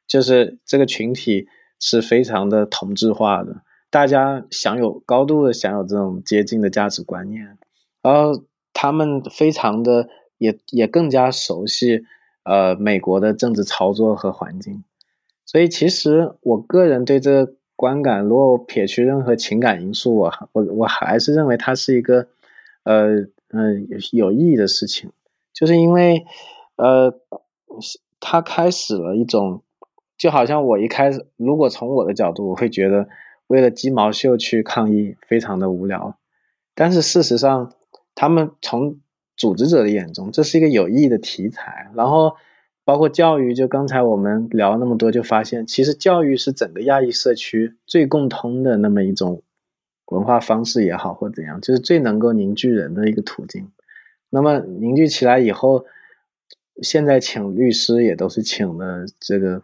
[0.09, 1.49] 就是这个群体
[1.79, 3.61] 是非常的同质化的，
[3.91, 7.59] 大家享有高度的享有这种接近的价值观念，
[8.01, 8.43] 然后
[8.73, 10.09] 他们非常的
[10.39, 12.05] 也也更加熟悉
[12.43, 14.83] 呃美国的政治操作和环境，
[15.45, 17.55] 所以其实我个人对这。
[17.83, 22.29] 观感，如果撇去任何情感因素，我我我还是认为它是一个，
[22.85, 25.11] 呃嗯有意义的事情，
[25.53, 26.25] 就是因为，
[26.77, 27.13] 呃，
[28.21, 29.65] 它开始了一种，
[30.17, 33.09] 就好像我一开始，如果从我的角度，我会觉得
[33.49, 36.17] 为了鸡毛秀去抗议非常的无聊，
[36.77, 37.73] 但是事实上，
[38.15, 39.01] 他们从
[39.37, 42.37] 组织者的眼中，这是一个有意义的题材，然后。
[42.85, 49.43] 包括教育，就刚才我们聊那么多，就发现其实教育是整个亚裔社区最共通的那么一种
[50.07, 53.71] 文化方式也好，或怎样，就是最能够凝聚人的一个途径。
[54.31, 55.85] 那么凝聚起来以后，
[56.83, 59.63] 现在请律师也都是请的这个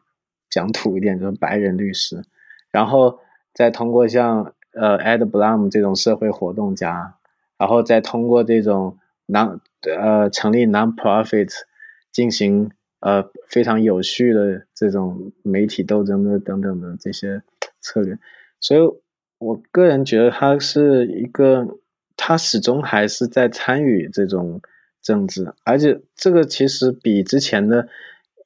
[0.48, 2.22] 讲土一点，就是白人律师，
[2.70, 3.18] 然后
[3.52, 7.16] 再通过像呃 Ed Blum 这种社会活动家，
[7.58, 11.52] 然后再通过这种 non 呃成立 non-profit
[12.12, 12.70] 进行。
[13.01, 17.42] 呃，非常有序的这种媒体斗争的等等的这些
[17.80, 18.18] 策略，
[18.61, 18.80] 所以
[19.38, 21.78] 我个人觉得他是一个，
[22.16, 24.61] 他始终还是在参与这种
[25.01, 27.88] 政治，而且这个其实比之前的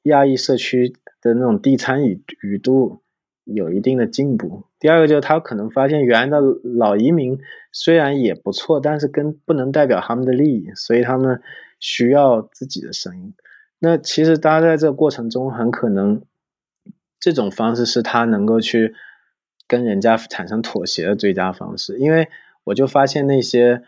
[0.03, 3.01] 亚裔社区的那种低参与度
[3.45, 4.65] 有一定的进步。
[4.79, 7.39] 第二个就是他可能发现原来的老移民
[7.71, 11.41] 虽然也不错，但是跟不能代表他们的利益，所以他们
[11.79, 13.33] 需要自己的声音。
[13.85, 16.21] 那其实大家在这个过程中，很可能
[17.19, 18.95] 这种方式是他能够去
[19.67, 21.99] 跟人家产生妥协的最佳方式。
[21.99, 22.29] 因为
[22.63, 23.83] 我就发现那些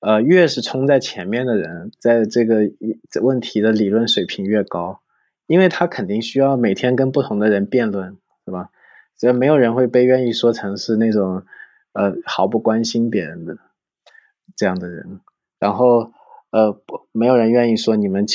[0.00, 2.70] 呃越是冲在前面的人，在这个
[3.22, 5.00] 问题的理论水平越高，
[5.46, 8.68] 因为他肯定需要每天跟不同的人辩论，是吧？
[9.16, 11.44] 所以没有人会被愿意说成是那种
[11.94, 13.56] 呃毫不关心别人的
[14.54, 15.20] 这样的人，
[15.58, 16.12] 然后
[16.50, 18.26] 呃不没有人愿意说你们。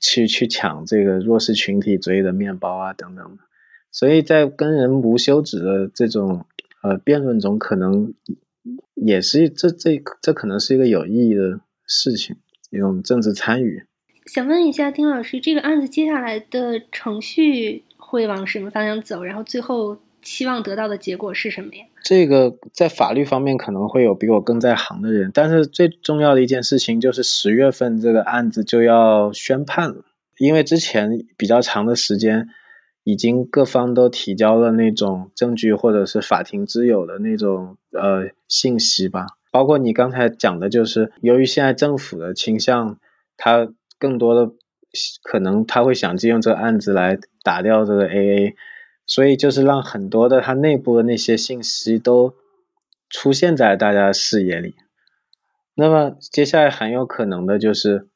[0.00, 3.38] 去去抢这个弱势群体嘴里的面包啊等等，
[3.90, 6.44] 所以在跟人无休止的这种
[6.82, 8.14] 呃辩论中，可能
[8.94, 12.36] 也是这这这可能是一个有意义的事情，
[12.70, 13.84] 一种政治参与。
[14.26, 19.22] 想问一下丁老师，这个案子接下来的程序会往什么方向走？
[19.22, 19.96] 然后最后
[20.26, 21.84] 期望得到的结果是什么呀？
[22.02, 30.04] 这个在法律方面可能会有比我更在行的人，但是最重要的一件事情就是十月份这个案子就要宣判了，
[30.38, 32.48] 因为之前比较长的时间，
[33.04, 42.98] 已经各方都提交了那种证据或者是法庭之友的那种呃信息吧，包括你刚才讲的，就是由于现在政府的倾向，
[43.36, 43.68] 他
[44.00, 44.50] 更多的
[45.22, 48.54] 可能他会想借用这个案子来打掉这个 AA。
[49.06, 52.34] 所以就是让很多的它内部的那些信息都
[53.08, 54.74] 出现在大家视野里。
[55.74, 58.08] 那么接下来很有可能的就是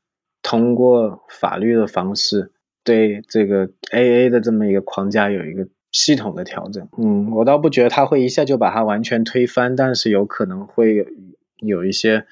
[0.43, 6.89] 通过法律的方式对这个 AA 的这么一个框架有一个系统的调整。
[6.97, 11.07] 嗯，我倒不觉得他会一下就把它完全推翻，但是有可能会
[11.59, 12.27] 有一些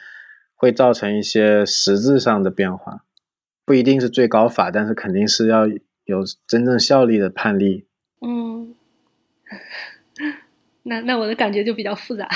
[0.54, 3.04] 会造成一些实质上的变化，
[3.66, 7.87] 不一定是最高法，但是肯定是要有真正效力的判例。
[8.20, 8.74] 嗯，
[10.82, 12.28] 那那我的感觉就比较复杂。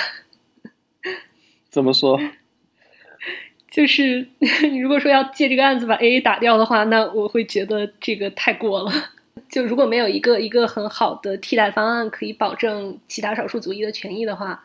[1.70, 2.18] 怎么说？
[3.70, 4.28] 就是
[4.70, 8.92] 你 如果说要借这个案子把 AA 打掉的话，那我会觉得这个太过了。
[9.48, 14.62] 就如果没有一个一个很好的替代方案可以保证其他少数族裔的权益的话，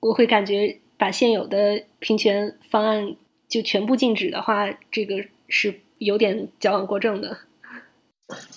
[0.00, 3.16] 我会感觉把现有的平权方案
[3.48, 7.38] 就全部禁止的话，这个是有点矫枉过正的。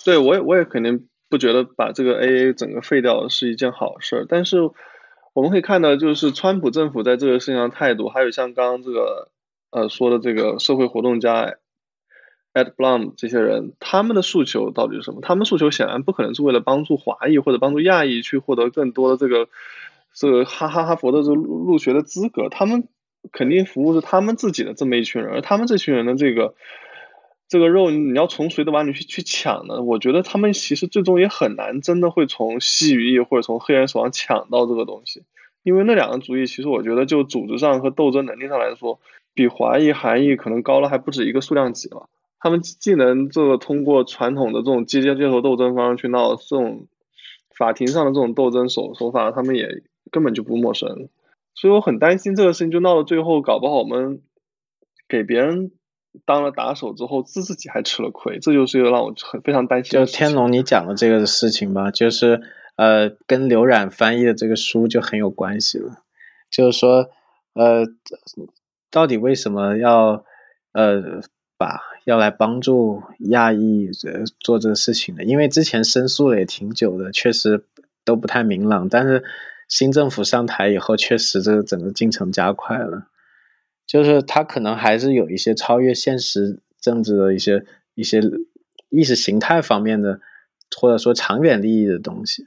[0.05, 4.25] 对，我也我也肯定不觉得把这个 AA 整个废掉是一件好事儿。
[4.27, 4.69] 但是
[5.33, 9.29] 我们可以看到，就是川普政府在这个事情上态度，还有像刚刚这个
[9.71, 11.55] 呃说的这个社会活动家。
[12.53, 15.21] Ed Blum 这些人，他们的诉求到底是什么？
[15.21, 19.47] 他们诉求显然不可能是为了帮助华裔或者帮助亚裔去获得更多的这个
[20.15, 22.49] 这个哈哈哈佛的这个入学的资格。
[22.49, 22.87] 他们
[23.31, 26.55] 肯定服务是他们自己的这么一群人，而他们这群人的这个
[27.49, 29.81] 这个肉，你要从谁的碗里去去抢呢？
[29.81, 35.23] 我觉得他们其实最终也很难真的会从西语裔或者从黑人手上抢到这个东西，
[35.63, 38.99] 因为那两个族裔其实我觉得就组织上和斗争能力上来说，
[39.33, 42.09] 比华裔、韩裔可能高了还不止一个数量级了。
[42.39, 46.87] 他们既能这个通过传统的这种街街街头斗争方式去闹这种
[47.57, 49.81] 法庭上的这种斗争手手法，他们也
[50.11, 51.09] 根本就不陌生。
[51.55, 54.21] 所以我很担心这个事情就闹到最后，搞不好我们
[55.07, 55.71] 给别人
[56.25, 59.91] 当了打手之后，自自己还吃了亏，这就是让我很非常担心。
[59.91, 62.41] 就天龙你讲的这个事情吧，就是
[62.75, 65.97] 呃，跟刘冉翻译的这个书就很有关系了。
[66.49, 67.09] 就是说，
[67.53, 67.85] 呃，
[68.91, 70.23] 到底为什么要
[70.73, 71.21] 呃？
[71.59, 77.65] 把要来帮助亚裔呃做这个事情呢，因为之前申诉了也挺久的，确实
[78.05, 78.87] 都不太明朗。
[78.87, 79.23] 但是
[79.67, 83.07] 新政府上台以后，确实这个整个进程加快了。
[83.87, 87.65] 就是他可能还是有一些超越现实政治的一些
[87.95, 88.21] 一些
[88.89, 90.19] 意识形态方面的，
[90.79, 92.45] 或者说长远利益的东西。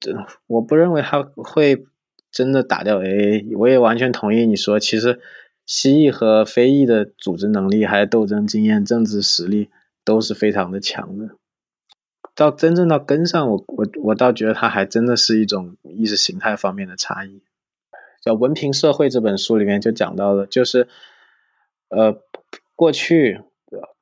[0.00, 0.16] 这
[0.46, 1.84] 我不认为他会
[2.30, 3.58] 真的打掉 AA。
[3.58, 5.20] 我也完全同意你说，其实。
[5.68, 9.68] 西裔和非裔的组织能力、还有斗争经验、政治实力
[10.04, 11.30] 都是非常的强的。
[12.36, 17.42] 到真正到根上，我我我倒觉得它还真的是一种意识形态方面的差异。
[18.26, 20.88] 叫《文凭社会》这本书里面就讲到了，就是
[21.88, 22.20] 呃，
[22.74, 23.40] 过去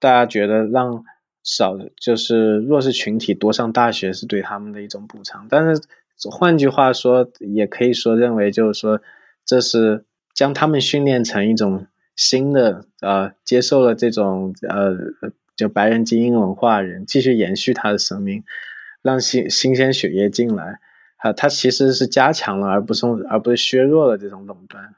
[0.01, 1.05] 大家觉得让
[1.43, 5.83] 少就是弱势群体多上大学是对他们的一种补偿，但是
[6.31, 9.01] 换句话说，也可以说认为就是说
[9.45, 10.05] 这是。
[10.35, 14.93] 将他们训练成一种新的呃，接受了这种呃，
[15.55, 18.43] 就白人精英文化人，继续延续他的生命，
[19.01, 20.81] 让新新鲜血液进来，
[21.25, 24.95] 啊，他其实是加强了，而不是而不是削弱了这种垄断。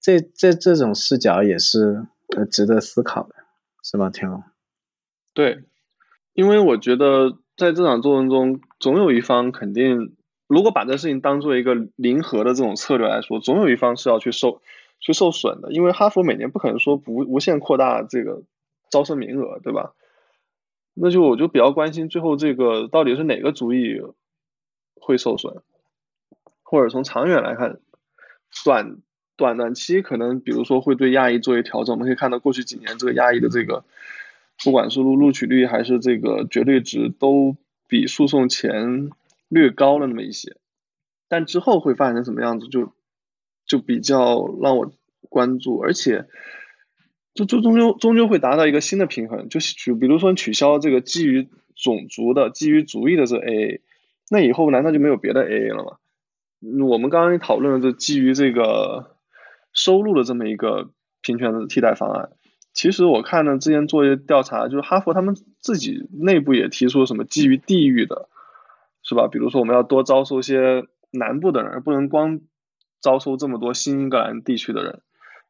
[0.00, 2.04] 这这这种视角也是
[2.36, 3.36] 呃值得思考的，
[3.84, 4.10] 是吗？
[4.10, 4.42] 天龙？
[5.32, 5.62] 对，
[6.32, 10.16] 因为我觉得在这场斗争中，总有一方肯定。
[10.48, 14.60] 如果把这事情当做一个零和的这种策略来说，总有一方是要去受
[14.98, 18.42] 去受损的，因为哈佛每年不可能说不无限扩大这个
[18.90, 19.92] 招生名额，对吧？
[20.94, 24.02] 那就我就比较关心最后这个到底是哪个主意
[25.00, 25.62] 会受损，
[26.62, 27.80] 或者从长远来看，
[28.64, 28.98] 短
[29.36, 33.84] 短短期可能比如说会对亚裔做一调整，我们可以看到过去几年这个亚裔的这个
[34.62, 37.56] 不管是录录取率还是这个绝对值都
[37.88, 39.10] 比诉讼前。
[39.52, 40.58] 略高了那么一些，
[41.26, 42.92] 但之后会发展成什么样子，就
[43.66, 44.92] 就比较让我
[45.28, 46.28] 关注，而且
[47.34, 53.80] 就就终究终究会达到一个新的平衡，就是取比如说取消这个基于种族的、基于族裔的这 AA，
[54.30, 55.98] 那以后难道就没有别的 AA 了吗？
[56.88, 59.16] 我们刚刚讨论的这基于这个
[59.74, 62.30] 收入的这么一个平权的替代方案，
[62.72, 68.28] 其实我看呢之前做一些调查，就是哈佛他们自己内部也提出了什么基于地域的。
[69.02, 69.28] 是吧？
[69.28, 72.40] 比如说，我们要多招收些南部的人，而不能光
[73.00, 75.00] 招收这么多新英格兰地区的人，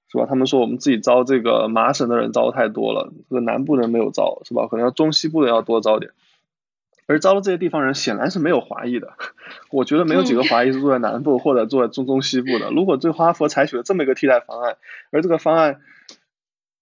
[0.09, 0.25] 是吧？
[0.27, 4.69] 他们说我们自己招这个麻省的人招太多了，这个南部人没有招，是吧？
[4.69, 6.13] 可能要中西部的要多招点。
[7.11, 9.15] 而招了这些地方人显然是没有华裔的，
[9.71, 12.71] 我觉得没有几个华裔是住在南部或者住在中中西部的。
[12.71, 14.77] 如果对哈佛采取了这么一个替代方案，
[15.11, 15.81] 而这个方案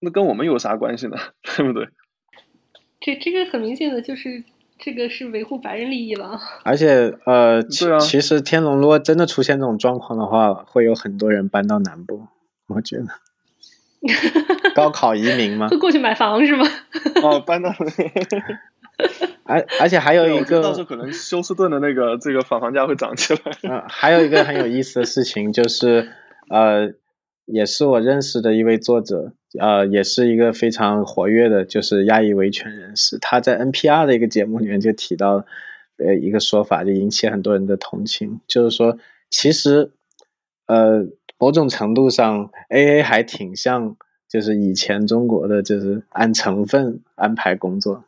[0.01, 1.17] 那跟我们有啥关系呢？
[1.57, 1.89] 对不对？
[3.01, 4.45] 这这个很明显的就是。
[4.81, 12.29] 这个是维护白人利益了，而且呃，其实天龙如果真的出现这种状况的话，会有很多人搬到南部，
[12.69, 13.07] 我觉得。
[14.77, 15.67] 高考移民吗？
[15.67, 16.65] 会过去买房是吗？
[17.25, 17.75] 哦，搬到。
[19.45, 23.41] 而而且还有一个，到时候可能休斯顿的那个这个房房价会涨起来。
[23.63, 26.09] 嗯，还有一个很有意思的事情就是
[26.49, 26.95] 呃。
[27.51, 33.17] 也是我认识的一位作者，呃，也是一个非常活跃的，就是亚裔维权人士。
[33.19, 35.47] 他在 NPR 的一个节目里面就提到，
[35.97, 38.99] 呃，一个说法就引起很多人的同情，就是说，
[39.31, 39.93] 其实，
[40.67, 41.07] 呃，
[41.39, 43.97] 某种程度上，A A 还挺像，
[44.29, 48.05] 就是以前中国的就是按成分安排工作，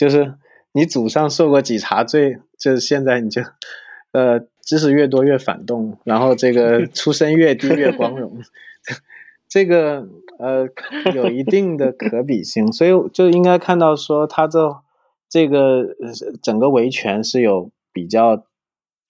[0.00, 0.32] 就是
[0.72, 3.42] 你祖上受过几茬罪，就是现在你就，
[4.12, 8.40] 呃，知识越多越反动，然后这个 出身越低越光荣，
[9.46, 10.68] 这个呃
[11.14, 14.78] 有一定的可比性，所以就应该看到说他这
[15.28, 15.94] 这个
[16.42, 18.46] 整个维权是有比较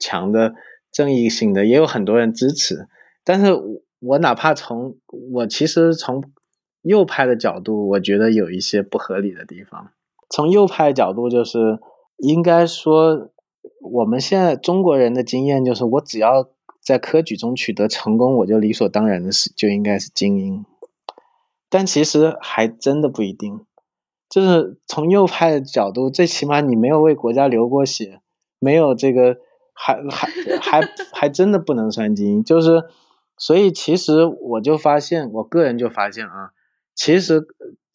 [0.01, 0.57] 强的。
[0.93, 2.89] 正义性的也有很多人支持，
[3.23, 3.53] 但是
[4.01, 4.97] 我哪怕从
[5.33, 6.33] 我其实从
[6.83, 9.93] 右派的角度，我觉得有一些不合理的地方。
[10.31, 11.79] 从右派角度，就是
[12.17, 13.29] 应该说
[13.83, 16.49] 我们现在中国人的经验就是，我只要
[16.81, 20.65] 在科举中取得成功，我就理所当然的是就应该是精英。
[21.69, 23.67] 但其实还真的不一定，
[24.31, 28.21] 就是从右派的角度，最起码你没有为国家流过血，
[28.59, 29.37] 没有这个。
[29.83, 30.29] 还还
[30.61, 32.85] 还还真的不能算精英，就是，
[33.39, 36.51] 所以其实我就发现，我个人就发现啊，
[36.95, 37.47] 其实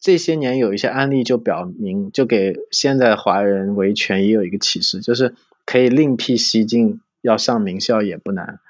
[0.06, 5.34] 这些年有一些案例就表明，就给现在华人维权也有一个启示，就是
[5.64, 8.60] 可以另辟蹊径，要上名校也不难。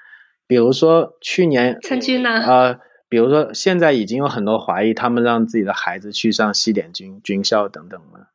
[0.47, 2.39] 比如说去年参军呢？
[2.39, 8.29] 呃，比如说现在已经有很多华裔，他们让自己的孩子去上西点军军校等等了。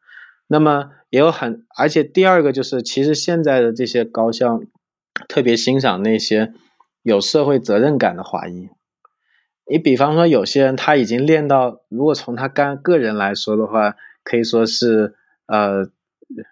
[0.46, 4.62] 那么也有很，而且第二个就是，其实现在的这些高校
[5.26, 6.52] 特别欣赏那些
[7.02, 8.68] 有社会责任感的华裔。
[9.70, 15.14] 你比方说，有些人他已经练到，如果从他干个人来说的话，可以说是
[15.46, 15.88] 呃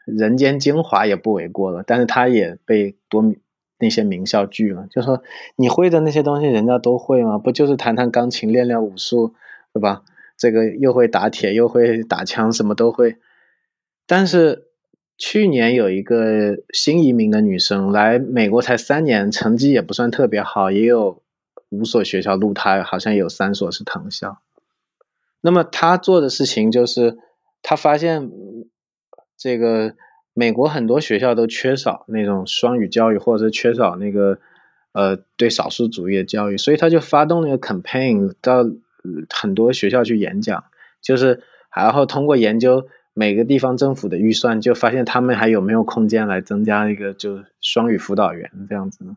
[0.05, 1.83] 人间精华也不为过了。
[1.87, 3.35] 但是他也被多
[3.79, 5.23] 那些名校拒了，就说
[5.57, 7.39] 你会的那些东西，人家都会吗？
[7.39, 9.35] 不就是弹弹钢琴、练练武术，
[9.73, 10.03] 对吧？
[10.37, 13.17] 这个又会打铁，又会打枪，什么都会。
[14.07, 14.69] 但是
[15.19, 21.23] 去年有一个新移民的女生来美国才三年，成绩也不算特别好，也有
[21.71, 24.39] 五所学校录她，好像有三所是藤校。
[25.41, 27.17] 那么他做的事情就是，
[27.63, 28.31] 他发现
[29.39, 29.95] 这个
[30.35, 34.39] 美国很多学校都缺少那种双语教育，或者是缺少那个
[34.93, 38.65] 呃对少数主义的教育，所以他就发动那个 campaign 到
[39.31, 40.65] 很多学校去演讲，
[41.01, 41.43] 就是
[41.75, 42.87] 然后通过研究。
[43.13, 49.17] 每个地方政府的预算，就发现他们还有没有空间来增加一个就双语辅导员这样子呢？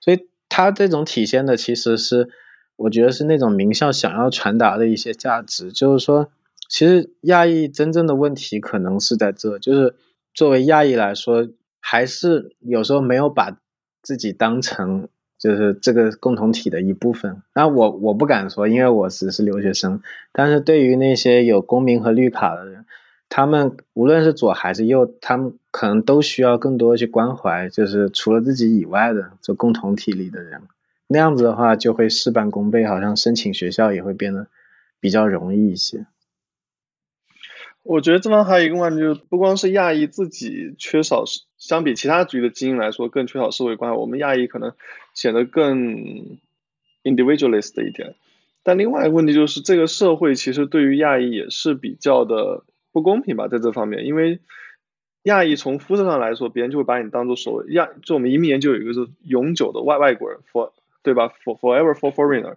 [0.00, 2.28] 所以他这种体现的其实是，
[2.76, 6.30] 我觉得是那种名校想要传达的一些价值，就是说，
[6.68, 9.94] 其实亚裔真正的问题可能是在这，就是
[10.34, 11.48] 作为亚裔来说，
[11.80, 13.56] 还是有时候没有把
[14.02, 15.08] 自己当成。
[15.40, 17.40] 就是这个共同体的一部分。
[17.54, 20.02] 那我我不敢说，因为我只是留学生。
[20.32, 22.84] 但是对于那些有公民和绿卡的人，
[23.30, 30.62] 他们无论是左还是右，他们可能都需要更多去关怀，就是除了自己以外的这共同体里的人。
[31.06, 34.46] 那样子的话，就会事半功倍，好像申请学校也会变得
[35.00, 36.06] 比较容易一些。
[37.82, 41.24] 我觉得这方还有一个问题，就是不光是亚裔自己缺少，
[41.56, 43.96] 相比其他族的基因来说，更缺少社会关怀。
[43.96, 44.72] 我们亚裔可能
[45.14, 46.38] 显得更
[47.02, 48.14] individualist 一点。
[48.62, 52.64] 但另外一个问题就是，这个社会其实对于亚裔也是比较的。
[52.92, 54.40] 不公平吧，在这方面，因为
[55.24, 62.56] 亚裔从肤色上来说，别人就会把你当做所谓亚，就我们移民研究有一个是永久的外外国人，for 对吧？for forever for foreigner。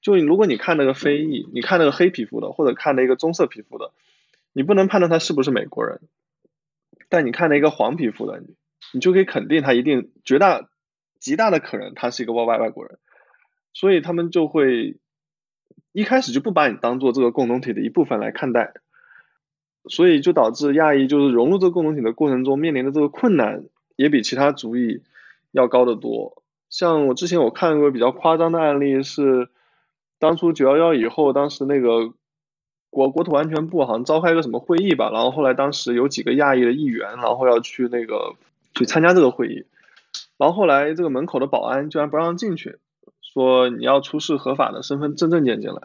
[0.00, 3.90] 就如果你看那个非裔，你看那个黑皮肤的，或者看那个棕色皮肤的，
[4.52, 6.00] 你不能判断他是不是美国人。
[7.08, 8.40] 但你看那个黄皮肤的，
[8.92, 10.68] 你就可以肯定他一定绝大
[11.18, 12.98] 极大的可能他是一个外外外国人。
[13.72, 14.96] 所以他们就会
[15.92, 18.74] 一开始就不把你当做这个共同体的一部分来看待。
[19.88, 23.64] 所以就导致亚裔就是融入这个共同体的过程中面临的这个困难
[23.96, 25.02] 也比其他族裔
[25.52, 26.42] 要高得多。
[26.68, 29.48] 像我之前我看过比较夸张的案例是，
[30.18, 32.12] 当初九幺幺以后，当时那个
[32.90, 38.34] 国国土安全部好像召开个什么会议吧，然后后来当时有几个亚裔的议员，然后要去那个
[38.74, 39.64] 去参加这个会议，
[40.36, 42.78] 然后后来这个门口的保安居然不让进去，
[43.22, 45.82] 说你要出示合法的身份证证件进来。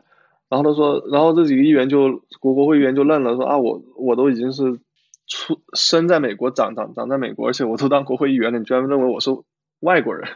[0.51, 4.81] 然后他说，然后这几个议员就国国会议员就愣了，说啊，我我都已经是
[5.25, 9.31] 出生在美国，长长长在美国，而且我都当国会议员了，你居然认为我是
[9.79, 10.27] 外国人？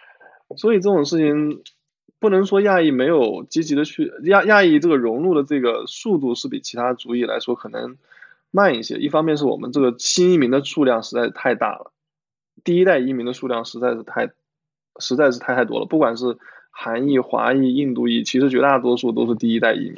[0.56, 1.62] 所以这种事情
[2.18, 7.98] 不能说亚裔没有积极的去亚亚裔这个融入的这个速度是比其他族裔来说可能
[8.50, 8.96] 慢一些。
[8.96, 11.92] 一方面是我们这个新移民的数量实在是太大了，
[12.64, 14.30] 第一代移民的数量实在是太
[14.98, 16.38] 实在是太太多了，不管是。
[16.80, 19.96] 韩裔、华裔、印度裔，其实绝大多数都是第一代移民。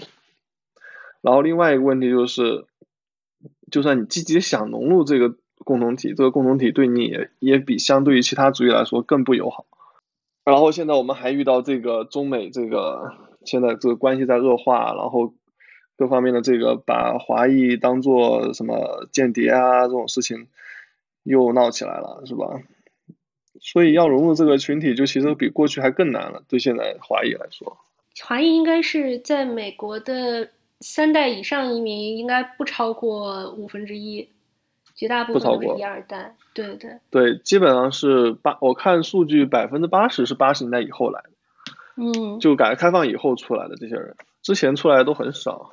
[1.20, 2.64] 然后另外一个问题就是，
[3.70, 9.66] 就算你积极想融入这个共同体，这个共同体对你也也比相对于其他族裔来说更不友好。
[10.43, 13.12] 然后现在我们还遇到这个中美这个
[13.45, 15.35] 现在这个关系在恶化，然后
[15.99, 20.49] 各方面的这个把华裔当做什么间谍啊这种事情
[21.24, 22.62] 又闹起来了，是吧？
[23.61, 26.42] 所以要融入这个群体，就其实比过去还更难了。
[26.48, 27.76] 对现在华裔来说，
[28.22, 30.48] 华裔应该是在美国的
[30.80, 34.28] 三代以上移民，应该不超过五分之一，
[34.94, 36.36] 绝大部分都是一二代。
[36.55, 41.30] 对对对，基本上是八，我看数据百分之八十是八十年代以后来的，
[41.96, 45.72] 嗯，就改革开放以后出来的这些人，之前出来的都很少。